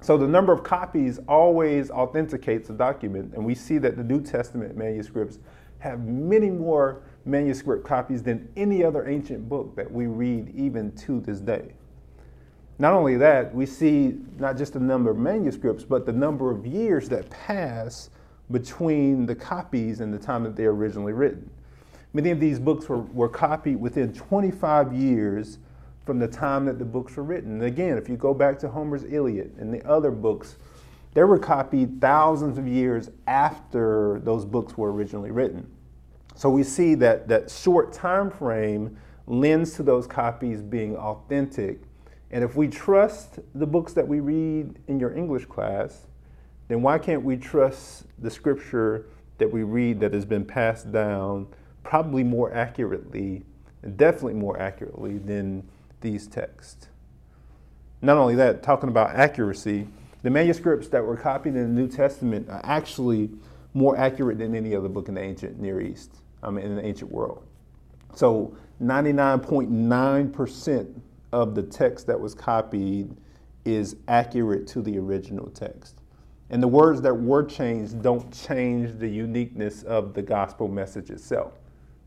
So 0.00 0.16
the 0.16 0.26
number 0.26 0.54
of 0.54 0.64
copies 0.64 1.18
always 1.28 1.90
authenticates 1.90 2.70
a 2.70 2.72
document, 2.72 3.34
and 3.34 3.44
we 3.44 3.54
see 3.54 3.76
that 3.76 3.98
the 3.98 4.04
New 4.04 4.22
Testament 4.22 4.74
manuscripts 4.74 5.38
have 5.80 6.06
many 6.06 6.48
more 6.48 7.02
manuscript 7.24 7.84
copies 7.84 8.22
than 8.22 8.48
any 8.56 8.84
other 8.84 9.08
ancient 9.08 9.48
book 9.48 9.74
that 9.76 9.90
we 9.90 10.06
read 10.06 10.54
even 10.54 10.92
to 10.96 11.20
this 11.20 11.40
day. 11.40 11.72
Not 12.78 12.94
only 12.94 13.16
that, 13.16 13.54
we 13.54 13.66
see 13.66 14.18
not 14.38 14.56
just 14.56 14.72
the 14.72 14.80
number 14.80 15.10
of 15.10 15.18
manuscripts, 15.18 15.84
but 15.84 16.06
the 16.06 16.12
number 16.12 16.50
of 16.50 16.66
years 16.66 17.08
that 17.10 17.28
pass 17.30 18.10
between 18.50 19.26
the 19.26 19.34
copies 19.34 20.00
and 20.00 20.12
the 20.12 20.18
time 20.18 20.42
that 20.44 20.56
they're 20.56 20.70
originally 20.70 21.12
written. 21.12 21.48
Many 22.12 22.30
of 22.30 22.40
these 22.40 22.58
books 22.58 22.88
were, 22.88 22.98
were 22.98 23.28
copied 23.28 23.80
within 23.80 24.12
25 24.12 24.92
years 24.92 25.58
from 26.04 26.18
the 26.18 26.28
time 26.28 26.66
that 26.66 26.78
the 26.78 26.84
books 26.84 27.16
were 27.16 27.22
written. 27.22 27.52
And 27.52 27.62
again, 27.62 27.96
if 27.96 28.08
you 28.08 28.16
go 28.16 28.34
back 28.34 28.58
to 28.60 28.68
Homer's 28.68 29.04
Iliad 29.04 29.54
and 29.58 29.72
the 29.72 29.86
other 29.88 30.10
books, 30.10 30.56
they 31.14 31.24
were 31.24 31.38
copied 31.38 32.00
thousands 32.00 32.58
of 32.58 32.66
years 32.66 33.10
after 33.26 34.20
those 34.24 34.44
books 34.44 34.76
were 34.76 34.92
originally 34.92 35.30
written. 35.30 35.70
So 36.42 36.50
we 36.50 36.64
see 36.64 36.96
that 36.96 37.28
that 37.28 37.52
short 37.52 37.92
time 37.92 38.28
frame 38.28 38.96
lends 39.28 39.74
to 39.74 39.84
those 39.84 40.08
copies 40.08 40.60
being 40.60 40.96
authentic. 40.96 41.82
And 42.32 42.42
if 42.42 42.56
we 42.56 42.66
trust 42.66 43.38
the 43.54 43.64
books 43.64 43.92
that 43.92 44.08
we 44.08 44.18
read 44.18 44.76
in 44.88 44.98
your 44.98 45.14
English 45.14 45.44
class, 45.44 46.08
then 46.66 46.82
why 46.82 46.98
can't 46.98 47.22
we 47.22 47.36
trust 47.36 48.06
the 48.18 48.28
scripture 48.28 49.06
that 49.38 49.52
we 49.52 49.62
read 49.62 50.00
that 50.00 50.12
has 50.12 50.24
been 50.24 50.44
passed 50.44 50.90
down 50.90 51.46
probably 51.84 52.24
more 52.24 52.52
accurately, 52.52 53.44
definitely 53.94 54.34
more 54.34 54.58
accurately 54.58 55.18
than 55.18 55.62
these 56.00 56.26
texts? 56.26 56.88
Not 58.00 58.16
only 58.16 58.34
that, 58.34 58.64
talking 58.64 58.88
about 58.88 59.14
accuracy, 59.14 59.86
the 60.24 60.30
manuscripts 60.30 60.88
that 60.88 61.04
were 61.04 61.16
copied 61.16 61.54
in 61.54 61.72
the 61.72 61.80
New 61.80 61.86
Testament 61.86 62.48
are 62.48 62.62
actually 62.64 63.30
more 63.74 63.96
accurate 63.96 64.38
than 64.38 64.56
any 64.56 64.74
other 64.74 64.88
book 64.88 65.06
in 65.06 65.14
the 65.14 65.22
ancient 65.22 65.60
Near 65.60 65.80
East, 65.80 66.16
um, 66.42 66.58
in 66.58 66.76
the 66.76 66.84
ancient 66.84 67.10
world. 67.10 67.42
So 68.14 68.54
99.9% 68.82 71.00
of 71.32 71.54
the 71.54 71.62
text 71.62 72.06
that 72.06 72.20
was 72.20 72.34
copied 72.34 73.16
is 73.64 73.96
accurate 74.08 74.66
to 74.66 74.82
the 74.82 74.98
original 74.98 75.48
text. 75.50 76.00
And 76.50 76.62
the 76.62 76.68
words 76.68 77.00
that 77.02 77.14
were 77.14 77.44
changed 77.44 78.02
don't 78.02 78.30
change 78.32 78.98
the 78.98 79.08
uniqueness 79.08 79.84
of 79.84 80.12
the 80.12 80.20
gospel 80.20 80.68
message 80.68 81.08
itself. 81.10 81.54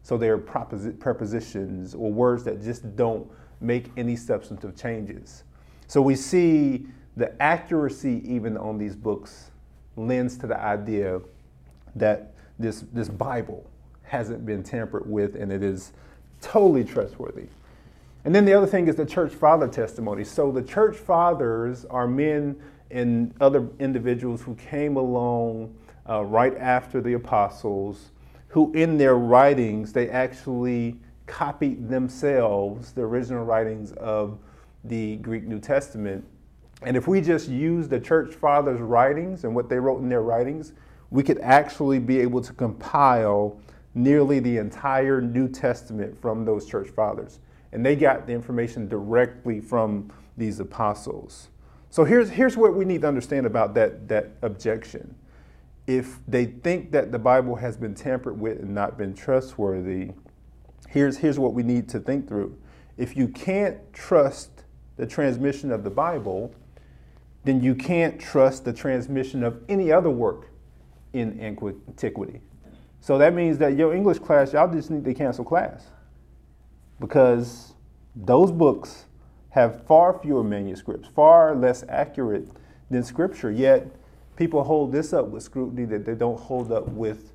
So 0.04 0.18
they're 0.18 0.38
prepositions 0.38 1.96
or 1.96 2.12
words 2.12 2.44
that 2.44 2.62
just 2.62 2.96
don't 2.96 3.27
make 3.60 3.89
any 3.98 4.15
substantive 4.15 4.75
changes. 4.75 5.46
So 5.88 6.00
we 6.01 6.15
see 6.15 6.86
the 7.18 7.42
accuracy 7.42 8.22
even 8.25 8.58
on 8.58 8.77
these 8.77 8.96
books 8.96 9.50
lends 9.96 10.38
to 10.39 10.48
the 10.48 10.60
idea 10.60 11.22
that 11.96 12.34
this, 12.60 12.84
this 12.94 13.10
Bible 13.10 13.68
hasn't 14.05 14.45
been 14.45 14.63
tampered 14.63 15.09
with 15.09 15.35
and 15.35 15.51
it 15.51 15.63
is 15.63 15.93
totally 16.41 16.83
trustworthy. 16.83 17.47
And 18.24 18.33
then 18.33 18.45
the 18.45 18.53
other 18.53 18.67
thing 18.67 18.88
is 18.88 18.95
the 18.95 19.05
church 19.05 19.31
father 19.31 19.67
testimony. 19.67 20.24
So 20.24 20.51
the 20.51 20.63
church 20.63 20.97
fathers 20.97 21.85
are 21.85 22.07
men 22.07 22.55
and 22.89 23.33
other 23.39 23.67
individuals 23.79 24.41
who 24.41 24.55
came 24.55 24.97
along 24.97 25.75
uh, 26.09 26.24
right 26.24 26.55
after 26.57 27.01
the 27.01 27.13
apostles, 27.13 28.12
who 28.47 28.71
in 28.74 28.97
their 28.97 29.15
writings, 29.15 29.93
they 29.93 30.09
actually 30.09 31.00
copied 31.27 31.89
themselves, 31.89 32.91
the 32.93 33.01
original 33.01 33.43
writings 33.43 33.91
of 33.93 34.39
the 34.83 35.17
Greek 35.17 35.43
New 35.43 35.59
Testament. 35.59 36.25
And 36.81 36.95
if 36.95 37.07
we 37.07 37.21
just 37.21 37.50
use 37.50 37.88
the 37.88 38.00
church 38.00 38.35
fathers' 38.35 38.79
writings 38.79 39.43
and 39.43 39.55
what 39.55 39.69
they 39.69 39.79
wrote 39.79 40.01
in 40.01 40.09
their 40.09 40.21
writings, 40.21 40.74
we 41.09 41.24
could 41.24 41.39
actually 41.39 42.00
be 42.00 42.19
able 42.19 42.41
to 42.41 42.53
compile 42.53 43.59
nearly 43.95 44.39
the 44.39 44.57
entire 44.57 45.21
New 45.21 45.47
Testament 45.47 46.21
from 46.21 46.45
those 46.45 46.65
church 46.65 46.89
fathers. 46.89 47.39
And 47.71 47.83
they 47.85 47.95
got 47.95 48.27
the 48.27 48.33
information 48.33 48.87
directly 48.87 49.59
from 49.59 50.11
these 50.37 50.59
apostles. 50.59 51.47
So 51.89 52.03
here's, 52.03 52.29
here's 52.29 52.57
what 52.57 52.75
we 52.75 52.83
need 52.83 53.01
to 53.01 53.07
understand 53.07 53.45
about 53.45 53.73
that, 53.75 54.07
that 54.09 54.31
objection. 54.41 55.15
If 55.87 56.19
they 56.27 56.45
think 56.45 56.91
that 56.91 57.11
the 57.11 57.19
Bible 57.19 57.55
has 57.55 57.77
been 57.77 57.95
tampered 57.95 58.39
with 58.39 58.59
and 58.59 58.75
not 58.75 58.97
been 58.97 59.13
trustworthy, 59.13 60.11
here's, 60.89 61.17
here's 61.17 61.39
what 61.39 61.53
we 61.53 61.63
need 61.63 61.87
to 61.89 61.99
think 61.99 62.27
through. 62.27 62.57
If 62.97 63.15
you 63.15 63.27
can't 63.29 63.77
trust 63.93 64.63
the 64.97 65.05
transmission 65.05 65.71
of 65.71 65.83
the 65.83 65.89
Bible, 65.89 66.53
then 67.45 67.61
you 67.61 67.75
can't 67.75 68.19
trust 68.19 68.65
the 68.65 68.73
transmission 68.73 69.43
of 69.43 69.61
any 69.69 69.91
other 69.91 70.09
work 70.09 70.49
in 71.13 71.39
antiquity. 71.39 72.41
So 73.05 73.19
that 73.19 73.35
means 73.35 73.59
that 73.59 73.77
your 73.77 73.93
English 73.93 74.17
class, 74.17 74.51
y'all 74.51 74.67
just 74.67 74.89
need 74.89 75.05
to 75.05 75.13
cancel 75.13 75.45
class 75.45 75.91
because 77.00 77.75
those 78.15 78.51
books 78.51 79.05
have 79.50 79.85
far 79.85 80.17
fewer 80.17 80.43
manuscripts, 80.43 81.07
far 81.09 81.53
less 81.53 81.83
accurate 81.88 82.47
than 82.89 83.03
Scripture. 83.03 83.51
Yet 83.51 83.85
people 84.38 84.63
hold 84.63 84.91
this 84.91 85.13
up 85.13 85.27
with 85.27 85.43
scrutiny 85.43 85.85
that 85.85 86.03
they 86.03 86.15
don't 86.15 86.39
hold 86.39 86.71
up 86.71 86.88
with 86.88 87.31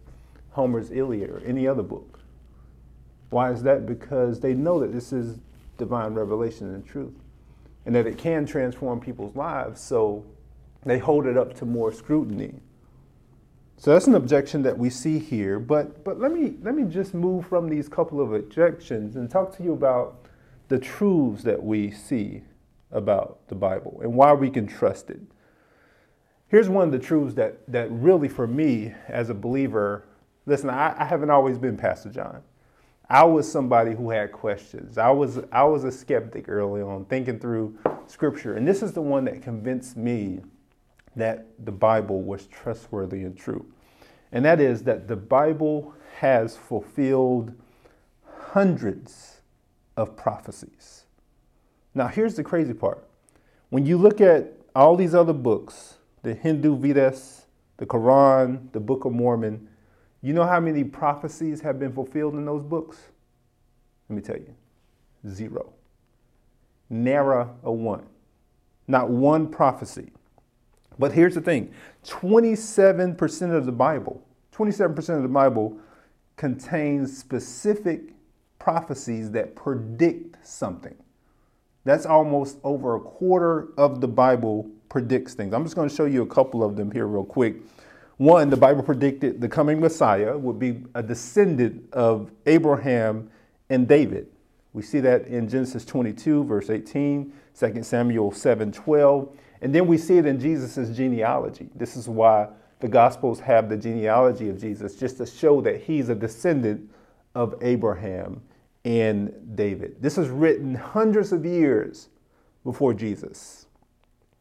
Homer's 0.50 0.90
Iliad 0.90 1.30
or 1.30 1.40
any 1.46 1.68
other 1.68 1.84
book. 1.84 2.18
Why 3.28 3.52
is 3.52 3.62
that? 3.62 3.86
Because 3.86 4.40
they 4.40 4.54
know 4.54 4.80
that 4.80 4.92
this 4.92 5.12
is 5.12 5.38
divine 5.78 6.14
revelation 6.14 6.74
and 6.74 6.84
truth, 6.84 7.14
and 7.86 7.94
that 7.94 8.08
it 8.08 8.18
can 8.18 8.44
transform 8.44 8.98
people's 8.98 9.36
lives. 9.36 9.80
So 9.80 10.24
they 10.84 10.98
hold 10.98 11.26
it 11.26 11.38
up 11.38 11.54
to 11.58 11.64
more 11.64 11.92
scrutiny. 11.92 12.54
So 13.80 13.94
that's 13.94 14.06
an 14.06 14.14
objection 14.14 14.62
that 14.64 14.76
we 14.76 14.90
see 14.90 15.18
here. 15.18 15.58
But 15.58 16.04
but 16.04 16.20
let 16.20 16.32
me 16.32 16.52
let 16.60 16.74
me 16.74 16.84
just 16.84 17.14
move 17.14 17.46
from 17.46 17.66
these 17.66 17.88
couple 17.88 18.20
of 18.20 18.34
objections 18.34 19.16
and 19.16 19.30
talk 19.30 19.56
to 19.56 19.62
you 19.62 19.72
about 19.72 20.26
the 20.68 20.78
truths 20.78 21.42
that 21.44 21.62
we 21.62 21.90
see 21.90 22.42
about 22.92 23.48
the 23.48 23.54
Bible 23.54 23.98
and 24.02 24.12
why 24.12 24.34
we 24.34 24.50
can 24.50 24.66
trust 24.66 25.08
it. 25.08 25.22
Here's 26.48 26.68
one 26.68 26.84
of 26.84 26.92
the 26.92 26.98
truths 26.98 27.32
that 27.36 27.60
that 27.68 27.90
really 27.90 28.28
for 28.28 28.46
me 28.46 28.92
as 29.08 29.30
a 29.30 29.34
believer, 29.34 30.04
listen, 30.44 30.68
I, 30.68 30.94
I 30.98 31.06
haven't 31.06 31.30
always 31.30 31.56
been 31.56 31.78
Pastor 31.78 32.10
John. 32.10 32.42
I 33.08 33.24
was 33.24 33.50
somebody 33.50 33.94
who 33.94 34.10
had 34.10 34.30
questions. 34.30 34.98
I 34.98 35.08
was 35.08 35.40
I 35.52 35.64
was 35.64 35.84
a 35.84 35.90
skeptic 35.90 36.50
early 36.50 36.82
on, 36.82 37.06
thinking 37.06 37.38
through 37.38 37.78
scripture. 38.08 38.56
And 38.56 38.68
this 38.68 38.82
is 38.82 38.92
the 38.92 39.00
one 39.00 39.24
that 39.24 39.40
convinced 39.40 39.96
me 39.96 40.42
that 41.16 41.46
the 41.64 41.72
Bible 41.72 42.22
was 42.22 42.46
trustworthy 42.46 43.22
and 43.22 43.36
true. 43.36 43.66
And 44.32 44.44
that 44.44 44.60
is 44.60 44.82
that 44.84 45.08
the 45.08 45.16
Bible 45.16 45.94
has 46.18 46.56
fulfilled 46.56 47.52
hundreds 48.24 49.40
of 49.96 50.16
prophecies. 50.16 51.04
Now, 51.94 52.06
here's 52.06 52.34
the 52.34 52.44
crazy 52.44 52.74
part. 52.74 53.06
When 53.70 53.84
you 53.84 53.98
look 53.98 54.20
at 54.20 54.52
all 54.74 54.96
these 54.96 55.14
other 55.14 55.32
books, 55.32 55.96
the 56.22 56.34
Hindu 56.34 56.76
Vedas, 56.76 57.46
the 57.76 57.86
Quran, 57.86 58.70
the 58.72 58.80
Book 58.80 59.04
of 59.04 59.12
Mormon, 59.12 59.68
you 60.22 60.32
know 60.32 60.44
how 60.44 60.60
many 60.60 60.84
prophecies 60.84 61.60
have 61.62 61.78
been 61.78 61.92
fulfilled 61.92 62.34
in 62.34 62.44
those 62.44 62.62
books? 62.62 62.98
Let 64.08 64.16
me 64.16 64.22
tell 64.22 64.36
you 64.36 64.54
zero. 65.28 65.72
Nara 66.88 67.48
a 67.62 67.72
one. 67.72 68.06
Not 68.86 69.08
one 69.08 69.48
prophecy. 69.48 70.12
But 71.00 71.12
here's 71.12 71.34
the 71.34 71.40
thing 71.40 71.72
27% 72.04 73.54
of 73.54 73.64
the 73.64 73.72
Bible, 73.72 74.22
27% 74.54 75.16
of 75.16 75.22
the 75.22 75.28
Bible 75.28 75.78
contains 76.36 77.16
specific 77.16 78.12
prophecies 78.58 79.30
that 79.30 79.56
predict 79.56 80.46
something. 80.46 80.94
That's 81.84 82.04
almost 82.04 82.58
over 82.62 82.96
a 82.96 83.00
quarter 83.00 83.68
of 83.78 84.02
the 84.02 84.08
Bible 84.08 84.70
predicts 84.90 85.32
things. 85.32 85.54
I'm 85.54 85.64
just 85.64 85.74
going 85.74 85.88
to 85.88 85.94
show 85.94 86.04
you 86.04 86.20
a 86.22 86.26
couple 86.26 86.62
of 86.62 86.76
them 86.76 86.90
here, 86.90 87.06
real 87.06 87.24
quick. 87.24 87.56
One, 88.18 88.50
the 88.50 88.56
Bible 88.58 88.82
predicted 88.82 89.40
the 89.40 89.48
coming 89.48 89.80
Messiah 89.80 90.36
would 90.36 90.58
be 90.58 90.82
a 90.94 91.02
descendant 91.02 91.90
of 91.94 92.30
Abraham 92.44 93.30
and 93.70 93.88
David. 93.88 94.28
We 94.74 94.82
see 94.82 95.00
that 95.00 95.26
in 95.28 95.48
Genesis 95.48 95.86
22, 95.86 96.44
verse 96.44 96.68
18, 96.68 97.32
2 97.58 97.82
Samuel 97.82 98.32
7 98.32 98.70
12. 98.70 99.36
And 99.62 99.74
then 99.74 99.86
we 99.86 99.98
see 99.98 100.18
it 100.18 100.26
in 100.26 100.40
Jesus' 100.40 100.96
genealogy. 100.96 101.68
This 101.74 101.96
is 101.96 102.08
why 102.08 102.48
the 102.80 102.88
Gospels 102.88 103.40
have 103.40 103.68
the 103.68 103.76
genealogy 103.76 104.48
of 104.48 104.58
Jesus, 104.58 104.96
just 104.96 105.18
to 105.18 105.26
show 105.26 105.60
that 105.60 105.82
he's 105.82 106.08
a 106.08 106.14
descendant 106.14 106.90
of 107.34 107.54
Abraham 107.60 108.40
and 108.84 109.54
David. 109.54 109.96
This 110.00 110.16
is 110.16 110.28
written 110.28 110.74
hundreds 110.74 111.32
of 111.32 111.44
years 111.44 112.08
before 112.64 112.94
Jesus. 112.94 113.66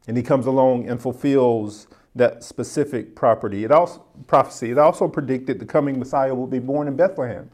And 0.08 0.16
he 0.16 0.22
comes 0.22 0.46
along 0.46 0.88
and 0.88 1.00
fulfills 1.00 1.86
that 2.14 2.42
specific 2.42 3.14
property. 3.14 3.64
It 3.64 3.70
also 3.70 4.04
prophecy. 4.26 4.70
It 4.70 4.78
also 4.78 5.06
predicted 5.06 5.58
the 5.58 5.66
coming 5.66 5.98
Messiah 5.98 6.34
would 6.34 6.50
be 6.50 6.58
born 6.58 6.88
in 6.88 6.96
Bethlehem. 6.96 7.50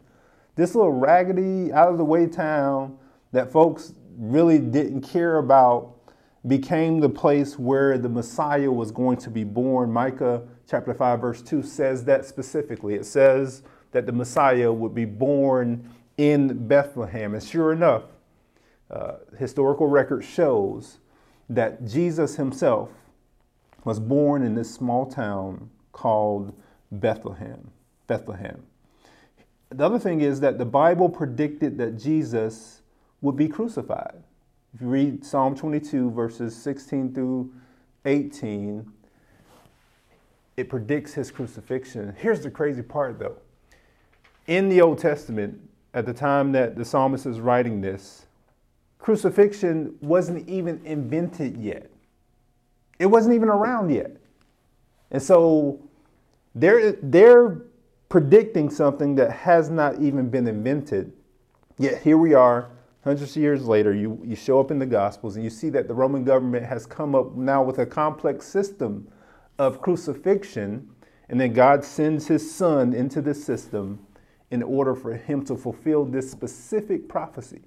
This 0.54 0.75
little 0.75 0.92
raggedy, 0.92 1.73
out 1.73 1.90
of 1.90 1.99
the 1.99 2.04
way 2.04 2.26
town 2.26 2.96
that 3.32 3.52
folks 3.52 3.92
really 4.16 4.58
didn't 4.58 5.02
care 5.02 5.38
about 5.38 5.96
became 6.47 7.00
the 7.00 7.09
place 7.09 7.59
where 7.59 7.99
the 7.99 8.09
Messiah 8.09 8.71
was 8.71 8.91
going 8.91 9.17
to 9.19 9.31
be 9.31 9.45
born. 9.45 9.93
Micah 9.93 10.43
chapter 10.69 10.95
5, 10.95 11.21
verse 11.21 11.43
2 11.43 11.62
says 11.62 12.05
that 12.05 12.25
specifically. 12.25 12.95
It 12.95 13.07
says 13.07 13.62
that 13.93 14.07
the 14.07 14.12
Messiah 14.12 14.73
would 14.73 14.95
be 14.95 15.05
born 15.05 15.91
in 16.19 16.67
Bethlehem. 16.67 17.35
And 17.35 17.43
sure 17.43 17.73
enough, 17.73 18.05
uh, 18.91 19.17
historical 19.38 19.87
record 19.87 20.25
shows 20.25 20.99
that 21.49 21.87
Jesus 21.87 22.37
himself 22.37 22.91
was 23.85 24.00
born 24.00 24.43
in 24.43 24.55
this 24.55 24.73
small 24.73 25.07
town 25.07 25.71
called 25.93 26.53
Bethlehem. 26.91 27.71
Bethlehem. 28.07 28.62
The 29.71 29.85
other 29.85 29.99
thing 29.99 30.21
is 30.21 30.41
that 30.41 30.59
the 30.59 30.65
Bible 30.65 31.09
predicted 31.09 31.79
that 31.79 31.99
Jesus 31.99 32.83
would 33.21 33.37
be 33.37 33.49
crucified. 33.49 34.23
If 34.76 34.83
you 34.83 34.88
read 34.88 35.25
Psalm 35.25 35.56
22, 35.56 36.11
verses 36.11 36.54
16 36.54 37.14
through 37.14 37.50
18, 38.04 38.87
it 40.59 40.68
predicts 40.68 41.14
his 41.14 41.30
crucifixion. 41.30 42.14
Here's 42.18 42.42
the 42.42 42.50
crazy 42.50 42.83
part, 42.83 43.18
though. 43.18 43.38
In 44.47 44.68
the 44.68 44.83
Old 44.83 44.99
Testament, 44.99 45.59
at 45.95 46.04
the 46.04 46.12
time 46.12 46.52
that 46.52 46.76
the 46.76 46.85
psalmist 46.85 47.25
is 47.25 47.40
writing 47.40 47.80
this, 47.80 48.26
crucifixion 48.99 49.97
wasn't 50.02 50.47
even 50.47 50.83
invented 50.85 51.56
yet. 51.56 51.90
It 52.99 53.06
wasn't 53.06 53.35
even 53.35 53.49
around 53.49 53.95
yet. 53.95 54.11
And 55.11 55.23
so 55.23 55.80
they're, 56.54 56.92
they're 57.00 57.62
predicting 58.11 58.68
something 58.68 59.14
that 59.14 59.30
has 59.30 59.71
not 59.71 60.02
even 60.02 60.28
been 60.28 60.47
invented. 60.47 61.14
Yet 61.78 62.02
here 62.02 62.18
we 62.18 62.35
are, 62.35 62.68
hundreds 63.07 63.37
of 63.37 63.41
years 63.41 63.65
later, 63.65 63.95
you, 63.95 64.21
you 64.25 64.35
show 64.35 64.59
up 64.59 64.73
in 64.73 64.81
the 64.81 64.87
Gospels 64.87 65.37
and 65.37 65.45
you 65.45 65.51
see 65.51 65.71
that 65.71 65.87
the 65.87 65.95
Roman 65.95 66.25
government 66.25 66.67
has 66.67 66.87
come 66.87 67.15
up 67.15 67.37
now 67.37 67.63
with 67.63 67.79
a 67.79 67.87
complex 67.87 68.45
system 68.45 69.07
of 69.61 69.81
crucifixion. 69.81 70.91
And 71.29 71.41
then 71.41 71.53
God 71.53 71.85
sends 71.85 72.27
his 72.27 72.53
son 72.53 72.93
into 72.93 73.23
the 73.23 73.33
system 73.33 74.05
in 74.51 74.61
order 74.61 74.97
for 74.97 75.15
him 75.15 75.45
to 75.45 75.57
fulfill 75.57 76.05
this 76.05 76.29
specific 76.29 77.09
prophecy, 77.09 77.63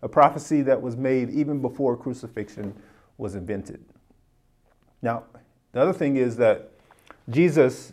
a 0.00 0.08
prophecy 0.08 0.62
that 0.62 0.80
was 0.80 0.96
made 0.96 1.28
even 1.28 1.60
before 1.60 1.94
crucifixion 1.94 2.74
was 3.18 3.34
invented. 3.34 3.84
Now, 5.02 5.24
the 5.72 5.82
other 5.82 5.92
thing 5.92 6.16
is 6.16 6.34
that 6.38 6.70
Jesus 7.28 7.92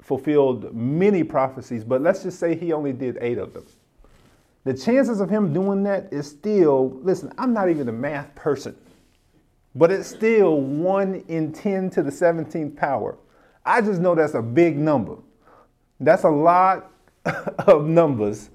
fulfilled 0.00 0.74
many 0.74 1.22
prophecies, 1.22 1.84
but 1.84 2.00
let's 2.00 2.22
just 2.22 2.38
say 2.38 2.56
he 2.56 2.72
only 2.72 2.94
did 2.94 3.18
eight 3.20 3.36
of 3.36 3.52
them. 3.52 3.66
The 4.64 4.74
chances 4.74 5.20
of 5.20 5.28
him 5.28 5.52
doing 5.52 5.82
that 5.84 6.12
is 6.12 6.28
still, 6.28 7.00
listen, 7.02 7.32
I'm 7.36 7.52
not 7.52 7.68
even 7.68 7.88
a 7.88 7.92
math 7.92 8.32
person, 8.34 8.76
but 9.74 9.90
it's 9.90 10.08
still 10.08 10.60
1 10.60 11.24
in 11.28 11.52
10 11.52 11.90
to 11.90 12.02
the 12.02 12.10
17th 12.10 12.76
power. 12.76 13.18
I 13.64 13.80
just 13.80 14.00
know 14.00 14.14
that's 14.14 14.34
a 14.34 14.42
big 14.42 14.76
number. 14.76 15.16
That's 15.98 16.22
a 16.24 16.30
lot 16.30 16.92
of 17.24 17.86
numbers 17.86 18.50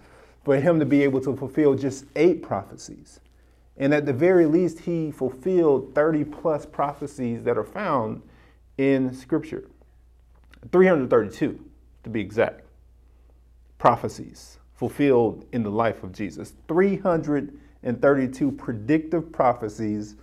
for 0.45 0.57
him 0.57 0.79
to 0.79 0.85
be 0.85 1.03
able 1.03 1.19
to 1.21 1.35
fulfill 1.35 1.75
just 1.75 2.05
eight 2.15 2.41
prophecies. 2.41 3.19
And 3.75 3.93
at 3.93 4.05
the 4.05 4.13
very 4.13 4.45
least, 4.45 4.79
he 4.79 5.11
fulfilled 5.11 5.93
30 5.93 6.23
plus 6.23 6.65
prophecies 6.65 7.43
that 7.43 7.57
are 7.57 7.65
found 7.65 8.21
in 8.77 9.13
Scripture. 9.13 9.67
332 10.71 11.63
to 12.03 12.09
be 12.09 12.21
exact, 12.21 12.61
prophecies 13.77 14.56
fulfilled 14.77 15.45
in 15.51 15.63
the 15.63 15.69
life 15.69 16.03
of 16.03 16.13
Jesus. 16.13 16.53
332 16.69 18.51
predictive 18.53 19.31
prophecies 19.31 20.15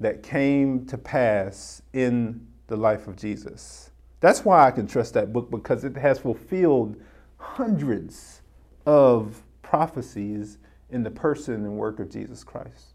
that 0.00 0.22
came 0.22 0.84
to 0.86 0.98
pass 0.98 1.82
in 1.92 2.44
the 2.66 2.76
life 2.76 3.06
of 3.06 3.16
Jesus. 3.16 3.90
That's 4.20 4.44
why 4.44 4.66
I 4.66 4.70
can 4.70 4.86
trust 4.86 5.14
that 5.14 5.32
book 5.32 5.50
because 5.50 5.84
it 5.84 5.96
has 5.96 6.18
fulfilled 6.18 6.96
hundreds 7.36 8.42
of 8.86 9.42
prophecies 9.62 10.58
in 10.90 11.02
the 11.02 11.10
person 11.10 11.54
and 11.54 11.76
work 11.76 12.00
of 12.00 12.10
Jesus 12.10 12.42
Christ. 12.42 12.94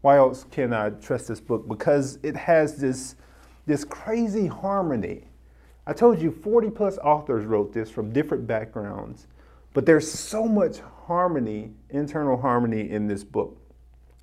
Why 0.00 0.16
else 0.16 0.44
can 0.50 0.72
I 0.72 0.90
trust 0.90 1.28
this 1.28 1.40
book? 1.40 1.68
Because 1.68 2.18
it 2.22 2.36
has 2.36 2.76
this, 2.76 3.14
this 3.66 3.84
crazy 3.84 4.46
harmony 4.46 5.28
I 5.88 5.94
told 5.94 6.20
you 6.20 6.30
40 6.30 6.68
plus 6.68 6.98
authors 6.98 7.46
wrote 7.46 7.72
this 7.72 7.90
from 7.90 8.12
different 8.12 8.46
backgrounds, 8.46 9.26
but 9.74 9.86
there's 9.86 10.10
so 10.10 10.44
much 10.44 10.78
harmony, 11.06 11.72
internal 11.90 12.36
harmony 12.36 12.90
in 12.90 13.06
this 13.06 13.24
book. 13.24 13.56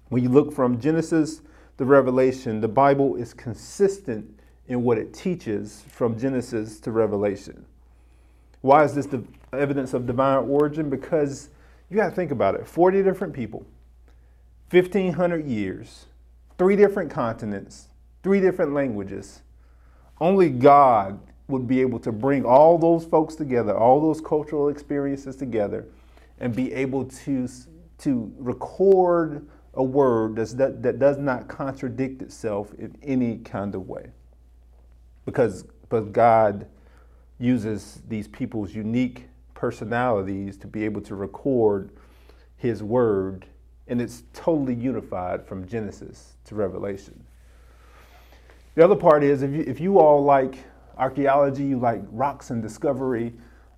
When 0.10 0.24
you 0.24 0.30
look 0.30 0.54
from 0.54 0.80
Genesis 0.80 1.42
to 1.78 1.86
Revelation, 1.86 2.62
the 2.62 2.68
Bible 2.68 3.16
is 3.16 3.34
consistent 3.34 4.40
in 4.68 4.84
what 4.84 4.98
it 4.98 5.14
teaches 5.14 5.84
from 5.88 6.18
Genesis 6.18 6.80
to 6.82 6.92
Revelation. 6.92 7.66
Why 8.62 8.84
is 8.84 8.96
this 8.96 9.06
the 9.06 9.24
evidence 9.54 9.94
of 9.94 10.08
divine 10.08 10.50
origin? 10.50 10.90
Because 10.90 11.50
you 11.90 11.98
got 11.98 12.10
to 12.10 12.16
think 12.16 12.32
about 12.32 12.56
it 12.56 12.68
40 12.68 13.04
different 13.04 13.34
people, 13.34 13.66
1,500 14.72 15.46
years, 15.46 16.06
three 16.58 16.76
different 16.76 17.12
continents, 17.12 17.90
three 18.24 18.40
different 18.40 18.74
languages. 18.74 19.42
Only 20.20 20.50
God 20.50 21.20
would 21.48 21.68
be 21.68 21.82
able 21.82 22.00
to 22.00 22.12
bring 22.12 22.44
all 22.44 22.78
those 22.78 23.06
folks 23.06 23.36
together, 23.36 23.78
all 23.78 24.02
those 24.02 24.20
cultural 24.20 24.70
experiences 24.70 25.36
together, 25.36 25.86
and 26.40 26.56
be 26.56 26.74
able 26.74 27.06
to, 27.06 27.48
to 28.00 28.34
record 28.38 29.48
a 29.76 29.84
word 29.84 30.36
that's, 30.36 30.54
that, 30.54 30.82
that 30.82 31.00
does 31.00 31.18
not 31.18 31.48
contradict 31.48 32.22
itself 32.22 32.74
in 32.76 32.98
any 33.04 33.38
kind 33.38 33.76
of 33.76 33.88
way. 33.88 34.08
Because 35.26 35.66
but 35.90 36.12
God 36.12 36.68
uses 37.40 38.02
these 38.08 38.28
people's 38.28 38.74
unique 38.74 39.28
personalities 39.54 40.58
to 40.58 40.68
be 40.68 40.84
able 40.84 41.02
to 41.02 41.16
record 41.16 41.92
his 42.58 42.82
word, 42.82 43.46
and 43.88 44.02
it's 44.02 44.24
totally 44.34 44.74
unified 44.74 45.46
from 45.46 45.68
Genesis 45.68 46.34
to 46.46 46.56
Revelation. 46.56 47.24
The 48.76 48.84
other 48.84 48.96
part 48.96 49.24
is 49.24 49.42
if 49.42 49.52
you, 49.52 49.64
if 49.68 49.80
you 49.80 50.00
all 50.00 50.24
like 50.24 50.58
archaeology, 50.98 51.64
you 51.66 51.80
like 51.80 52.02
rocks 52.12 52.50
and 52.50 52.62
discovery, 52.62 53.34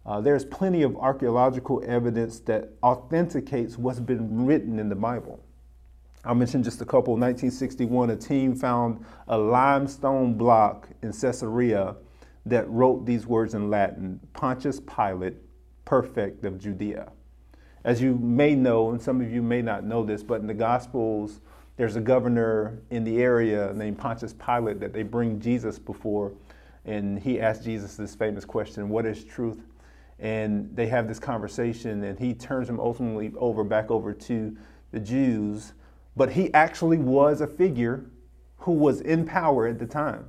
uh, 0.05 0.21
there's 0.21 0.45
plenty 0.45 0.83
of 0.83 0.95
archaeological 0.97 1.83
evidence 1.85 2.39
that 2.41 2.69
authenticates 2.81 3.77
what's 3.77 3.99
been 3.99 4.45
written 4.45 4.79
in 4.79 4.87
the 4.87 4.95
Bible. 4.95 5.43
I 6.23 6.33
mentioned 6.33 6.63
just 6.63 6.81
a 6.81 6.85
couple. 6.85 7.13
1961, 7.13 8.09
a 8.09 8.15
team 8.15 8.55
found 8.55 9.05
a 9.27 9.37
limestone 9.37 10.33
block 10.35 10.89
in 11.01 11.11
Caesarea 11.11 11.95
that 12.45 12.69
wrote 12.69 13.05
these 13.05 13.27
words 13.27 13.53
in 13.53 13.69
Latin 13.69 14.19
Pontius 14.33 14.79
Pilate, 14.79 15.35
prefect 15.85 16.45
of 16.45 16.57
Judea. 16.57 17.11
As 17.83 18.01
you 18.01 18.15
may 18.15 18.55
know, 18.55 18.91
and 18.91 19.01
some 19.01 19.21
of 19.21 19.31
you 19.31 19.41
may 19.41 19.61
not 19.61 19.83
know 19.83 20.03
this, 20.03 20.23
but 20.23 20.41
in 20.41 20.47
the 20.47 20.53
Gospels, 20.53 21.41
there's 21.77 21.95
a 21.95 22.01
governor 22.01 22.79
in 22.89 23.03
the 23.03 23.21
area 23.21 23.71
named 23.73 23.97
Pontius 23.97 24.33
Pilate 24.33 24.79
that 24.79 24.93
they 24.93 25.03
bring 25.03 25.39
Jesus 25.39 25.77
before 25.77 26.33
and 26.87 27.19
he 27.19 27.39
asked 27.39 27.63
Jesus 27.63 27.95
this 27.95 28.15
famous 28.15 28.45
question, 28.45 28.89
What 28.89 29.05
is 29.05 29.23
truth? 29.23 29.59
And 30.19 30.75
they 30.75 30.87
have 30.87 31.07
this 31.07 31.19
conversation, 31.19 32.03
and 32.03 32.17
he 32.17 32.33
turns 32.33 32.67
him 32.67 32.79
ultimately 32.79 33.31
over 33.37 33.63
back 33.63 33.91
over 33.91 34.13
to 34.13 34.57
the 34.91 34.99
Jews. 34.99 35.73
But 36.15 36.31
he 36.31 36.51
actually 36.55 36.97
was 36.97 37.41
a 37.41 37.47
figure 37.47 38.05
who 38.57 38.71
was 38.71 39.01
in 39.01 39.25
power 39.25 39.67
at 39.67 39.77
the 39.77 39.85
time. 39.85 40.25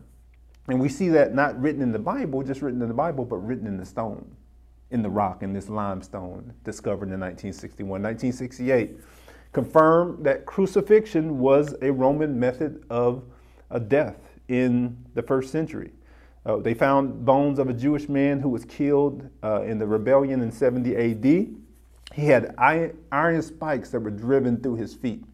And 0.66 0.78
we 0.78 0.90
see 0.90 1.08
that 1.10 1.34
not 1.34 1.58
written 1.58 1.80
in 1.80 1.92
the 1.92 1.98
Bible, 1.98 2.42
just 2.42 2.60
written 2.60 2.82
in 2.82 2.88
the 2.88 2.94
Bible, 2.94 3.24
but 3.24 3.36
written 3.36 3.66
in 3.66 3.78
the 3.78 3.86
stone, 3.86 4.36
in 4.90 5.00
the 5.00 5.08
rock, 5.08 5.42
in 5.42 5.54
this 5.54 5.70
limestone 5.70 6.52
discovered 6.64 7.08
in 7.08 7.18
1961. 7.20 8.02
1968 8.02 8.98
confirmed 9.52 10.26
that 10.26 10.44
crucifixion 10.44 11.38
was 11.38 11.74
a 11.80 11.90
Roman 11.90 12.38
method 12.38 12.84
of 12.90 13.24
a 13.70 13.80
death 13.80 14.18
in 14.48 14.98
the 15.14 15.22
first 15.22 15.50
century. 15.50 15.92
Uh, 16.46 16.56
they 16.56 16.74
found 16.74 17.24
bones 17.24 17.58
of 17.58 17.68
a 17.68 17.72
Jewish 17.72 18.08
man 18.08 18.40
who 18.40 18.48
was 18.48 18.64
killed 18.64 19.28
uh, 19.42 19.62
in 19.62 19.78
the 19.78 19.86
rebellion 19.86 20.40
in 20.40 20.50
70 20.50 20.96
AD. 20.96 21.24
He 22.14 22.26
had 22.26 22.54
iron, 22.58 23.42
spikes 23.42 23.90
that 23.90 24.00
were 24.00 24.10
driven 24.10 24.60
through 24.60 24.76
his 24.76 24.94
feet. 24.94 25.24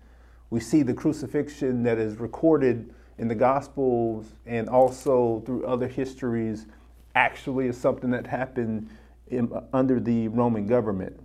We 0.51 0.61
see 0.61 0.83
the 0.83 0.95
crucifixion 0.95 1.83
that 1.85 1.99
is 1.99 2.19
recorded 2.19 2.93
in 3.19 3.29
the 3.29 3.35
Gospels 3.35 4.27
and 4.47 4.69
also 4.69 5.43
through 5.47 5.67
other 5.67 5.87
histories 5.89 6.67
actually 7.15 7.69
is 7.69 7.77
something 7.77 8.11
that 8.11 8.27
happened 8.27 8.89
in, 9.29 9.51
under 9.73 10.01
the 10.01 10.29
Roman 10.29 10.67
government. 10.67 11.19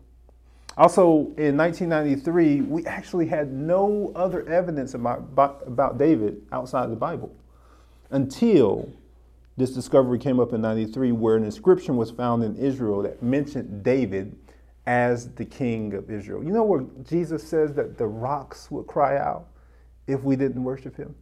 Also, 0.77 1.33
in 1.37 1.57
1993, 1.57 2.61
we 2.61 2.85
actually 2.85 3.27
had 3.27 3.51
no 3.51 4.13
other 4.15 4.47
evidence 4.47 4.93
about, 4.93 5.27
about 5.35 5.97
David 5.97 6.41
outside 6.51 6.89
the 6.89 6.95
Bible 6.95 7.35
until 8.11 8.89
this 9.59 9.71
discovery 9.71 10.17
came 10.17 10.39
up 10.39 10.53
in 10.53 10.61
93 10.61 11.11
where 11.11 11.35
an 11.35 11.43
inscription 11.43 11.97
was 11.97 12.09
found 12.11 12.43
in 12.43 12.55
Israel 12.55 13.01
that 13.03 13.21
mentioned 13.21 13.83
David 13.83 14.37
as 14.87 15.31
the 15.33 15.45
king 15.45 15.93
of 15.93 16.09
Israel. 16.09 16.43
You 16.43 16.51
know 16.51 16.63
where 16.63 16.85
Jesus 17.03 17.47
says 17.47 17.73
that 17.75 17.97
the 17.97 18.07
rocks 18.07 18.71
would 18.71 18.87
cry 18.87 19.17
out? 19.17 19.47
if 20.09 20.23
we 20.23 20.35
didn't 20.35 20.63
worship 20.63 20.97
him? 20.97 21.15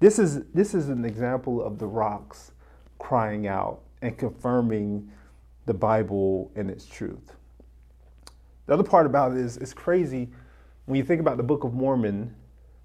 This 0.00 0.18
is, 0.18 0.44
this 0.52 0.74
is 0.74 0.90
an 0.90 1.04
example 1.04 1.62
of 1.62 1.78
the 1.78 1.86
rocks 1.86 2.52
crying 2.98 3.46
out 3.46 3.80
and 4.02 4.16
confirming 4.18 5.10
the 5.66 5.74
Bible 5.74 6.52
and 6.54 6.70
its 6.70 6.84
truth. 6.84 7.32
The 8.66 8.74
other 8.74 8.82
part 8.82 9.06
about 9.06 9.32
it 9.32 9.38
is 9.38 9.56
it's 9.56 9.72
crazy 9.72 10.28
when 10.84 10.96
you 10.96 11.04
think 11.04 11.20
about 11.20 11.38
the 11.38 11.42
Book 11.42 11.64
of 11.64 11.72
Mormon 11.72 12.34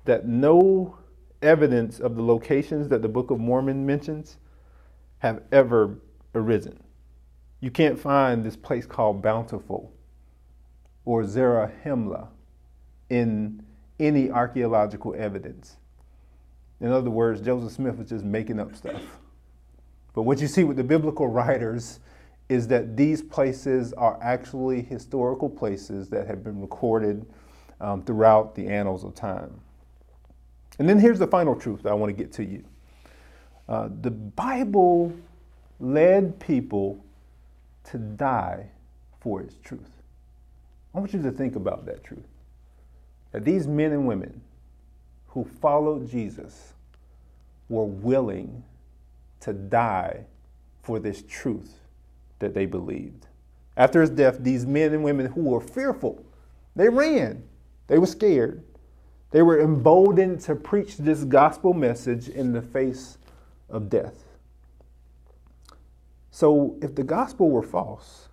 that 0.05 0.27
no 0.27 0.97
evidence 1.41 1.99
of 1.99 2.15
the 2.15 2.23
locations 2.23 2.87
that 2.87 3.01
the 3.01 3.09
Book 3.09 3.31
of 3.31 3.39
Mormon 3.39 3.85
mentions 3.85 4.37
have 5.19 5.43
ever 5.51 5.99
arisen. 6.33 6.79
You 7.61 7.71
can't 7.71 7.99
find 7.99 8.43
this 8.43 8.55
place 8.55 8.85
called 8.85 9.21
Bountiful 9.21 9.93
or 11.05 11.23
Zarahemla 11.23 12.27
in 13.09 13.63
any 13.99 14.31
archaeological 14.31 15.13
evidence. 15.17 15.77
In 16.79 16.91
other 16.91 17.09
words, 17.09 17.41
Joseph 17.41 17.73
Smith 17.73 17.97
was 17.97 18.09
just 18.09 18.23
making 18.23 18.59
up 18.59 18.75
stuff. 18.75 19.01
But 20.13 20.23
what 20.23 20.39
you 20.39 20.47
see 20.47 20.63
with 20.63 20.77
the 20.77 20.83
biblical 20.83 21.27
writers 21.27 21.99
is 22.47 22.67
that 22.67 22.97
these 22.97 23.21
places 23.21 23.93
are 23.93 24.17
actually 24.21 24.81
historical 24.81 25.49
places 25.49 26.09
that 26.09 26.27
have 26.27 26.43
been 26.43 26.59
recorded 26.61 27.25
um, 27.81 28.01
throughout 28.03 28.55
the 28.55 28.67
annals 28.67 29.03
of 29.03 29.13
time. 29.13 29.59
And 30.79 30.87
then 30.87 30.97
here's 30.97 31.19
the 31.19 31.27
final 31.27 31.55
truth 31.55 31.83
that 31.83 31.89
I 31.89 31.93
want 31.93 32.09
to 32.09 32.23
get 32.23 32.31
to 32.33 32.45
you 32.45 32.63
uh, 33.69 33.87
the 34.01 34.09
Bible 34.11 35.13
led 35.79 36.39
people 36.39 37.05
to 37.85 37.99
die 37.99 38.65
for 39.19 39.41
its 39.41 39.55
truth. 39.63 40.01
I 40.93 40.99
want 40.99 41.13
you 41.13 41.21
to 41.21 41.31
think 41.31 41.55
about 41.55 41.85
that 41.85 42.03
truth. 42.03 42.27
That 43.31 43.45
these 43.45 43.67
men 43.67 43.91
and 43.91 44.07
women 44.07 44.41
who 45.27 45.43
followed 45.43 46.09
Jesus 46.09 46.73
were 47.69 47.85
willing 47.85 48.63
to 49.41 49.53
die 49.53 50.25
for 50.81 50.99
this 50.99 51.23
truth 51.29 51.75
that 52.39 52.55
they 52.55 52.65
believed. 52.65 53.27
After 53.77 54.01
his 54.01 54.09
death, 54.09 54.37
these 54.39 54.65
men 54.65 54.93
and 54.93 55.03
women 55.03 55.27
who 55.27 55.41
were 55.41 55.61
fearful, 55.61 56.25
they 56.75 56.89
ran. 56.89 57.43
They 57.85 57.99
were 57.99 58.07
scared. 58.07 58.63
They 59.29 59.43
were 59.43 59.61
emboldened 59.61 60.41
to 60.41 60.55
preach 60.55 60.97
this 60.97 61.23
gospel 61.23 61.75
message 61.75 62.27
in 62.27 62.51
the 62.51 62.63
face 62.63 63.18
of 63.69 63.89
death. 63.89 64.23
So, 66.31 66.77
if 66.81 66.95
the 66.95 67.03
gospel 67.03 67.49
were 67.49 67.63
false, 67.63 68.29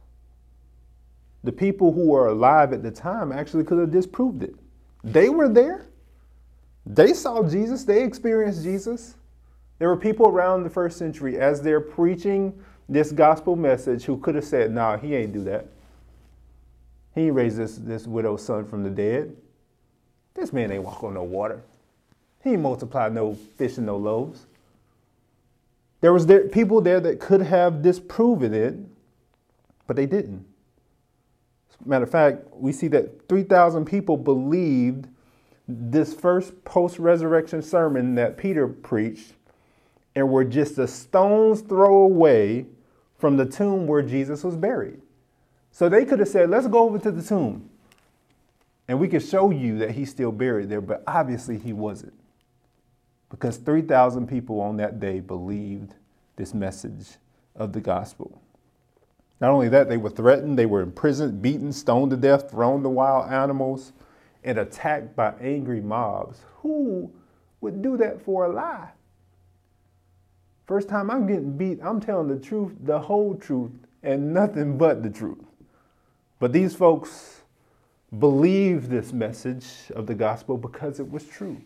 the 1.42 1.52
people 1.52 1.92
who 1.92 2.06
were 2.08 2.28
alive 2.28 2.72
at 2.72 2.82
the 2.82 2.90
time 2.90 3.32
actually 3.32 3.64
could 3.64 3.78
have 3.78 3.90
disproved 3.90 4.42
it. 4.42 4.54
They 5.04 5.28
were 5.28 5.48
there. 5.48 5.86
They 6.84 7.12
saw 7.12 7.42
Jesus. 7.48 7.84
They 7.84 8.02
experienced 8.02 8.62
Jesus. 8.62 9.16
There 9.78 9.88
were 9.88 9.96
people 9.96 10.28
around 10.28 10.64
the 10.64 10.70
first 10.70 10.98
century 10.98 11.38
as 11.38 11.60
they're 11.60 11.80
preaching 11.80 12.58
this 12.88 13.12
gospel 13.12 13.56
message 13.56 14.04
who 14.04 14.18
could 14.18 14.34
have 14.34 14.44
said, 14.44 14.72
nah, 14.72 14.96
he 14.96 15.14
ain't 15.14 15.32
do 15.32 15.44
that. 15.44 15.66
He 17.14 17.22
ain't 17.22 17.34
raised 17.34 17.56
this, 17.56 17.76
this 17.76 18.06
widow's 18.06 18.44
son 18.44 18.64
from 18.64 18.82
the 18.82 18.90
dead. 18.90 19.36
This 20.34 20.52
man 20.52 20.70
ain't 20.70 20.84
walk 20.84 21.02
on 21.02 21.14
no 21.14 21.22
water. 21.22 21.62
He 22.44 22.56
multiply 22.56 23.08
no 23.08 23.34
fish 23.34 23.78
and 23.78 23.86
no 23.86 23.96
loaves. 23.96 24.46
There 26.00 26.12
was 26.12 26.26
there, 26.26 26.48
people 26.48 26.80
there 26.80 27.00
that 27.00 27.20
could 27.20 27.42
have 27.42 27.82
disproven 27.82 28.54
it, 28.54 28.74
but 29.86 29.96
they 29.96 30.06
didn't. 30.06 30.44
Matter 31.84 32.04
of 32.04 32.10
fact, 32.10 32.44
we 32.52 32.72
see 32.72 32.88
that 32.88 33.28
3,000 33.28 33.84
people 33.84 34.16
believed 34.16 35.08
this 35.68 36.14
first 36.14 36.64
post 36.64 36.98
resurrection 36.98 37.62
sermon 37.62 38.14
that 38.14 38.36
Peter 38.36 38.68
preached 38.68 39.32
and 40.14 40.30
were 40.30 40.44
just 40.44 40.78
a 40.78 40.86
stone's 40.86 41.60
throw 41.60 42.02
away 42.02 42.66
from 43.18 43.36
the 43.36 43.44
tomb 43.44 43.86
where 43.86 44.02
Jesus 44.02 44.44
was 44.44 44.56
buried. 44.56 45.00
So 45.70 45.88
they 45.88 46.04
could 46.04 46.20
have 46.20 46.28
said, 46.28 46.50
let's 46.50 46.66
go 46.66 46.84
over 46.84 46.98
to 46.98 47.10
the 47.10 47.22
tomb 47.22 47.68
and 48.88 49.00
we 49.00 49.08
can 49.08 49.20
show 49.20 49.50
you 49.50 49.78
that 49.78 49.90
he's 49.92 50.10
still 50.10 50.32
buried 50.32 50.68
there, 50.68 50.80
but 50.80 51.02
obviously 51.06 51.58
he 51.58 51.72
wasn't. 51.72 52.14
Because 53.30 53.56
3,000 53.56 54.26
people 54.26 54.60
on 54.60 54.76
that 54.76 55.00
day 55.00 55.20
believed 55.20 55.94
this 56.36 56.54
message 56.54 57.16
of 57.54 57.72
the 57.72 57.80
gospel. 57.80 58.40
Not 59.40 59.50
only 59.50 59.68
that, 59.68 59.88
they 59.88 59.96
were 59.96 60.10
threatened, 60.10 60.58
they 60.58 60.66
were 60.66 60.80
imprisoned, 60.80 61.42
beaten, 61.42 61.72
stoned 61.72 62.10
to 62.10 62.16
death, 62.16 62.50
thrown 62.50 62.82
to 62.82 62.88
wild 62.88 63.30
animals, 63.30 63.92
and 64.44 64.58
attacked 64.58 65.14
by 65.16 65.34
angry 65.40 65.80
mobs. 65.80 66.40
Who 66.62 67.10
would 67.60 67.82
do 67.82 67.96
that 67.96 68.22
for 68.22 68.46
a 68.46 68.52
lie? 68.52 68.90
First 70.66 70.88
time 70.88 71.10
I'm 71.10 71.26
getting 71.26 71.56
beat, 71.56 71.78
I'm 71.82 72.00
telling 72.00 72.28
the 72.28 72.38
truth, 72.38 72.72
the 72.80 72.98
whole 72.98 73.34
truth, 73.34 73.72
and 74.02 74.32
nothing 74.32 74.78
but 74.78 75.02
the 75.02 75.10
truth. 75.10 75.44
But 76.38 76.52
these 76.52 76.74
folks 76.74 77.42
believed 78.18 78.88
this 78.88 79.12
message 79.12 79.66
of 79.94 80.06
the 80.06 80.14
gospel 80.14 80.56
because 80.56 81.00
it 81.00 81.10
was 81.10 81.26
true. 81.26 81.60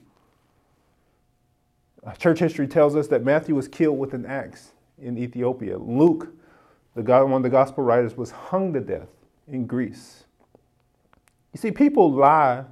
Uh, 2.04 2.12
church 2.12 2.38
history 2.38 2.66
tells 2.66 2.96
us 2.96 3.08
that 3.08 3.24
Matthew 3.24 3.54
was 3.54 3.68
killed 3.68 3.98
with 3.98 4.14
an 4.14 4.24
axe 4.24 4.72
in 5.00 5.18
Ethiopia. 5.18 5.78
Luke, 5.78 6.28
the 6.94 7.02
God, 7.02 7.24
one 7.24 7.34
of 7.34 7.42
the 7.42 7.50
gospel 7.50 7.84
writers, 7.84 8.16
was 8.16 8.30
hung 8.30 8.72
to 8.72 8.80
death 8.80 9.08
in 9.48 9.66
Greece. 9.66 10.24
You 11.52 11.58
see, 11.58 11.70
people 11.70 12.10
lie 12.12 12.64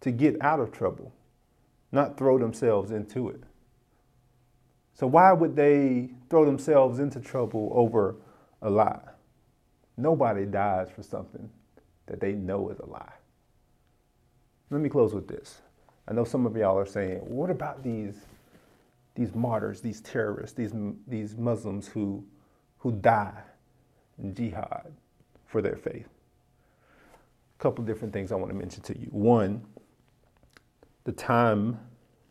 to 0.00 0.10
get 0.10 0.36
out 0.42 0.60
of 0.60 0.72
trouble, 0.72 1.12
not 1.92 2.18
throw 2.18 2.38
themselves 2.38 2.90
into 2.90 3.28
it. 3.28 3.42
So, 4.94 5.06
why 5.06 5.32
would 5.32 5.56
they 5.56 6.10
throw 6.30 6.44
themselves 6.44 6.98
into 6.98 7.20
trouble 7.20 7.70
over 7.74 8.16
a 8.62 8.70
lie? 8.70 9.00
Nobody 9.96 10.44
dies 10.44 10.88
for 10.94 11.02
something 11.02 11.48
that 12.06 12.20
they 12.20 12.32
know 12.32 12.68
is 12.70 12.78
a 12.78 12.86
lie. 12.86 13.12
Let 14.70 14.80
me 14.80 14.88
close 14.88 15.14
with 15.14 15.28
this. 15.28 15.60
I 16.08 16.12
know 16.12 16.24
some 16.24 16.46
of 16.46 16.56
y'all 16.56 16.78
are 16.78 16.86
saying, 16.86 17.18
what 17.18 17.50
about 17.50 17.82
these, 17.82 18.16
these 19.16 19.34
martyrs, 19.34 19.80
these 19.80 20.00
terrorists, 20.00 20.56
these, 20.56 20.72
these 21.06 21.36
Muslims 21.36 21.88
who, 21.88 22.24
who 22.78 22.92
die 22.92 23.42
in 24.18 24.34
jihad 24.34 24.92
for 25.46 25.60
their 25.60 25.76
faith? 25.76 26.08
A 27.58 27.62
couple 27.62 27.84
different 27.84 28.12
things 28.12 28.30
I 28.30 28.36
want 28.36 28.50
to 28.50 28.56
mention 28.56 28.82
to 28.84 28.98
you. 28.98 29.08
One, 29.10 29.64
the 31.04 31.12
time 31.12 31.80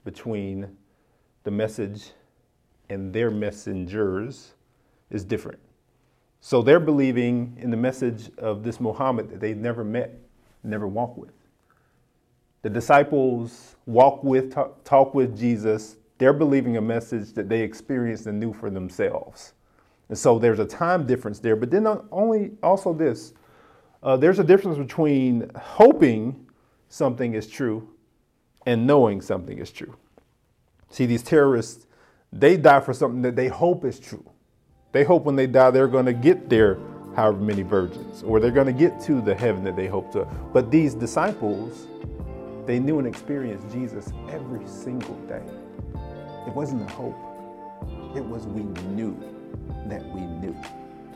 between 0.03 0.77
the 1.43 1.51
message 1.51 2.11
and 2.89 3.11
their 3.11 3.31
messengers 3.31 4.53
is 5.09 5.23
different. 5.23 5.59
So 6.41 6.61
they're 6.61 6.79
believing 6.79 7.57
in 7.59 7.71
the 7.71 7.77
message 7.77 8.29
of 8.37 8.63
this 8.63 8.79
Muhammad 8.79 9.29
that 9.29 9.39
they've 9.39 9.57
never 9.57 9.83
met, 9.83 10.19
never 10.63 10.87
walked 10.87 11.17
with. 11.17 11.31
The 12.61 12.69
disciples 12.69 13.75
walk 13.85 14.23
with, 14.23 14.53
talk, 14.53 14.83
talk 14.83 15.13
with 15.15 15.37
Jesus. 15.37 15.97
They're 16.17 16.33
believing 16.33 16.77
a 16.77 16.81
message 16.81 17.33
that 17.33 17.49
they 17.49 17.61
experienced 17.61 18.25
and 18.27 18.39
knew 18.39 18.53
for 18.53 18.69
themselves. 18.69 19.53
And 20.09 20.17
so 20.17 20.39
there's 20.39 20.59
a 20.59 20.65
time 20.65 21.05
difference 21.05 21.39
there. 21.39 21.55
But 21.55 21.71
then 21.71 21.87
only 22.11 22.51
also 22.63 22.93
this 22.93 23.33
uh, 24.03 24.15
there's 24.15 24.37
a 24.37 24.43
difference 24.43 24.77
between 24.77 25.49
hoping 25.59 26.45
something 26.89 27.33
is 27.33 27.47
true 27.47 27.89
and 28.67 28.85
knowing 28.85 29.19
something 29.19 29.57
is 29.57 29.71
true. 29.71 29.95
See, 30.89 31.07
these 31.07 31.23
terrorists, 31.23 31.87
they 32.31 32.55
die 32.55 32.81
for 32.81 32.93
something 32.93 33.23
that 33.23 33.35
they 33.35 33.47
hope 33.47 33.83
is 33.83 33.99
true. 33.99 34.23
They 34.91 35.03
hope 35.03 35.23
when 35.23 35.35
they 35.35 35.47
die, 35.47 35.71
they're 35.71 35.87
going 35.87 36.05
to 36.05 36.13
get 36.13 36.49
there 36.49 36.77
however 37.15 37.37
many 37.37 37.63
virgins, 37.63 38.23
or 38.23 38.39
they're 38.39 38.51
going 38.51 38.67
to 38.67 38.73
get 38.73 39.01
to 39.01 39.21
the 39.21 39.33
heaven 39.33 39.63
that 39.63 39.75
they 39.75 39.87
hope 39.87 40.11
to. 40.11 40.25
But 40.53 40.69
these 40.69 40.93
disciples, 40.93 41.87
they 42.65 42.79
knew 42.79 42.99
and 42.99 43.07
experienced 43.07 43.71
Jesus 43.71 44.11
every 44.29 44.67
single 44.67 45.15
day. 45.27 45.43
It 46.47 46.53
wasn't 46.53 46.89
a 46.89 46.93
hope, 46.93 47.15
it 48.15 48.23
was 48.23 48.45
we 48.47 48.63
knew 48.93 49.17
that 49.87 50.03
we 50.13 50.21
knew. 50.21 50.55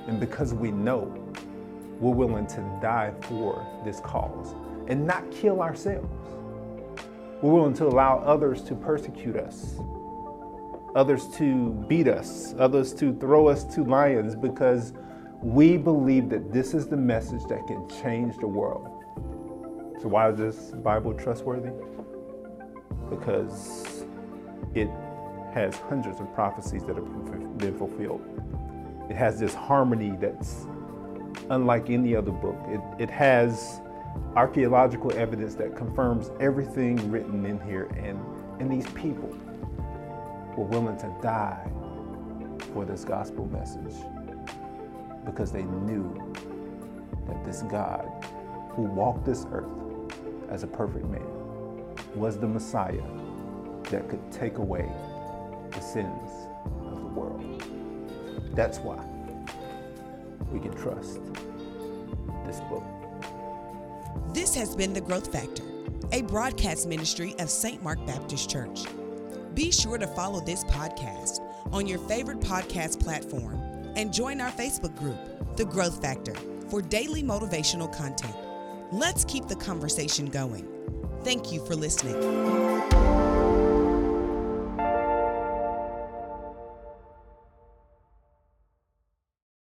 And 0.07 0.19
because 0.19 0.53
we 0.53 0.71
know, 0.71 1.13
we're 1.99 2.15
willing 2.15 2.47
to 2.47 2.79
die 2.81 3.13
for 3.21 3.65
this 3.83 3.99
cause 3.99 4.55
and 4.87 5.05
not 5.05 5.29
kill 5.31 5.61
ourselves. 5.61 6.09
We're 7.41 7.53
willing 7.53 7.73
to 7.75 7.85
allow 7.85 8.19
others 8.19 8.61
to 8.63 8.75
persecute 8.75 9.35
us 9.35 9.75
others 10.95 11.27
to 11.27 11.71
beat 11.87 12.07
us, 12.07 12.53
others 12.57 12.93
to 12.93 13.13
throw 13.19 13.47
us 13.47 13.63
to 13.75 13.83
lions 13.83 14.35
because 14.35 14.93
we 15.41 15.77
believe 15.77 16.29
that 16.29 16.51
this 16.51 16.73
is 16.73 16.87
the 16.87 16.97
message 16.97 17.43
that 17.45 17.65
can 17.67 17.87
change 18.01 18.37
the 18.37 18.47
world. 18.47 18.98
So, 20.01 20.07
why 20.07 20.29
is 20.29 20.37
this 20.37 20.71
Bible 20.81 21.13
trustworthy? 21.13 21.71
Because 23.09 24.05
it 24.73 24.89
has 25.53 25.75
hundreds 25.75 26.21
of 26.21 26.33
prophecies 26.33 26.85
that 26.85 26.95
have 26.95 27.57
been 27.57 27.77
fulfilled. 27.77 28.21
It 29.09 29.17
has 29.17 29.39
this 29.39 29.53
harmony 29.53 30.15
that's 30.19 30.67
unlike 31.49 31.89
any 31.89 32.15
other 32.15 32.31
book. 32.31 32.55
It, 32.67 32.79
it 32.97 33.09
has 33.09 33.81
archaeological 34.37 35.11
evidence 35.17 35.55
that 35.55 35.75
confirms 35.75 36.31
everything 36.39 37.11
written 37.11 37.45
in 37.45 37.59
here, 37.59 37.89
and 37.97 38.19
And 38.61 38.71
these 38.71 38.87
people 38.91 39.35
were 40.55 40.65
willing 40.65 40.97
to 40.97 41.13
die 41.21 41.69
for 42.73 42.85
this 42.85 43.03
gospel 43.03 43.47
message 43.47 43.95
because 45.25 45.51
they 45.51 45.63
knew 45.63 46.33
that 47.27 47.43
this 47.43 47.63
God 47.63 48.07
who 48.71 48.83
walked 48.83 49.25
this 49.25 49.45
earth 49.51 49.88
as 50.49 50.63
a 50.63 50.67
perfect 50.67 51.05
man 51.05 51.25
was 52.15 52.37
the 52.37 52.47
Messiah 52.47 53.03
that 53.83 54.09
could 54.09 54.31
take 54.31 54.57
away 54.57 54.89
the 55.71 55.79
sins 55.79 56.31
of 56.85 56.99
the 56.99 57.07
world. 57.07 57.63
That's 58.53 58.79
why 58.79 59.03
we 60.51 60.59
can 60.59 60.75
trust 60.75 61.19
this 62.45 62.59
book. 62.61 62.83
This 64.33 64.55
has 64.55 64.75
been 64.75 64.93
The 64.93 65.01
Growth 65.01 65.31
Factor, 65.31 65.63
a 66.11 66.23
broadcast 66.23 66.87
ministry 66.87 67.35
of 67.39 67.49
St. 67.49 67.81
Mark 67.83 68.03
Baptist 68.05 68.49
Church. 68.49 68.85
Be 69.53 69.71
sure 69.71 69.97
to 69.97 70.07
follow 70.07 70.39
this 70.43 70.63
podcast 70.65 71.41
on 71.71 71.85
your 71.85 71.99
favorite 71.99 72.39
podcast 72.39 72.99
platform 72.99 73.61
and 73.95 74.13
join 74.13 74.41
our 74.41 74.51
Facebook 74.51 74.97
group, 74.97 75.17
The 75.57 75.65
Growth 75.65 76.01
Factor, 76.01 76.33
for 76.69 76.81
daily 76.81 77.23
motivational 77.23 77.95
content. 77.95 78.35
Let's 78.91 79.23
keep 79.23 79.47
the 79.47 79.55
conversation 79.55 80.25
going. 80.25 80.67
Thank 81.23 81.51
you 81.51 81.63
for 81.63 81.75
listening. 81.75 82.15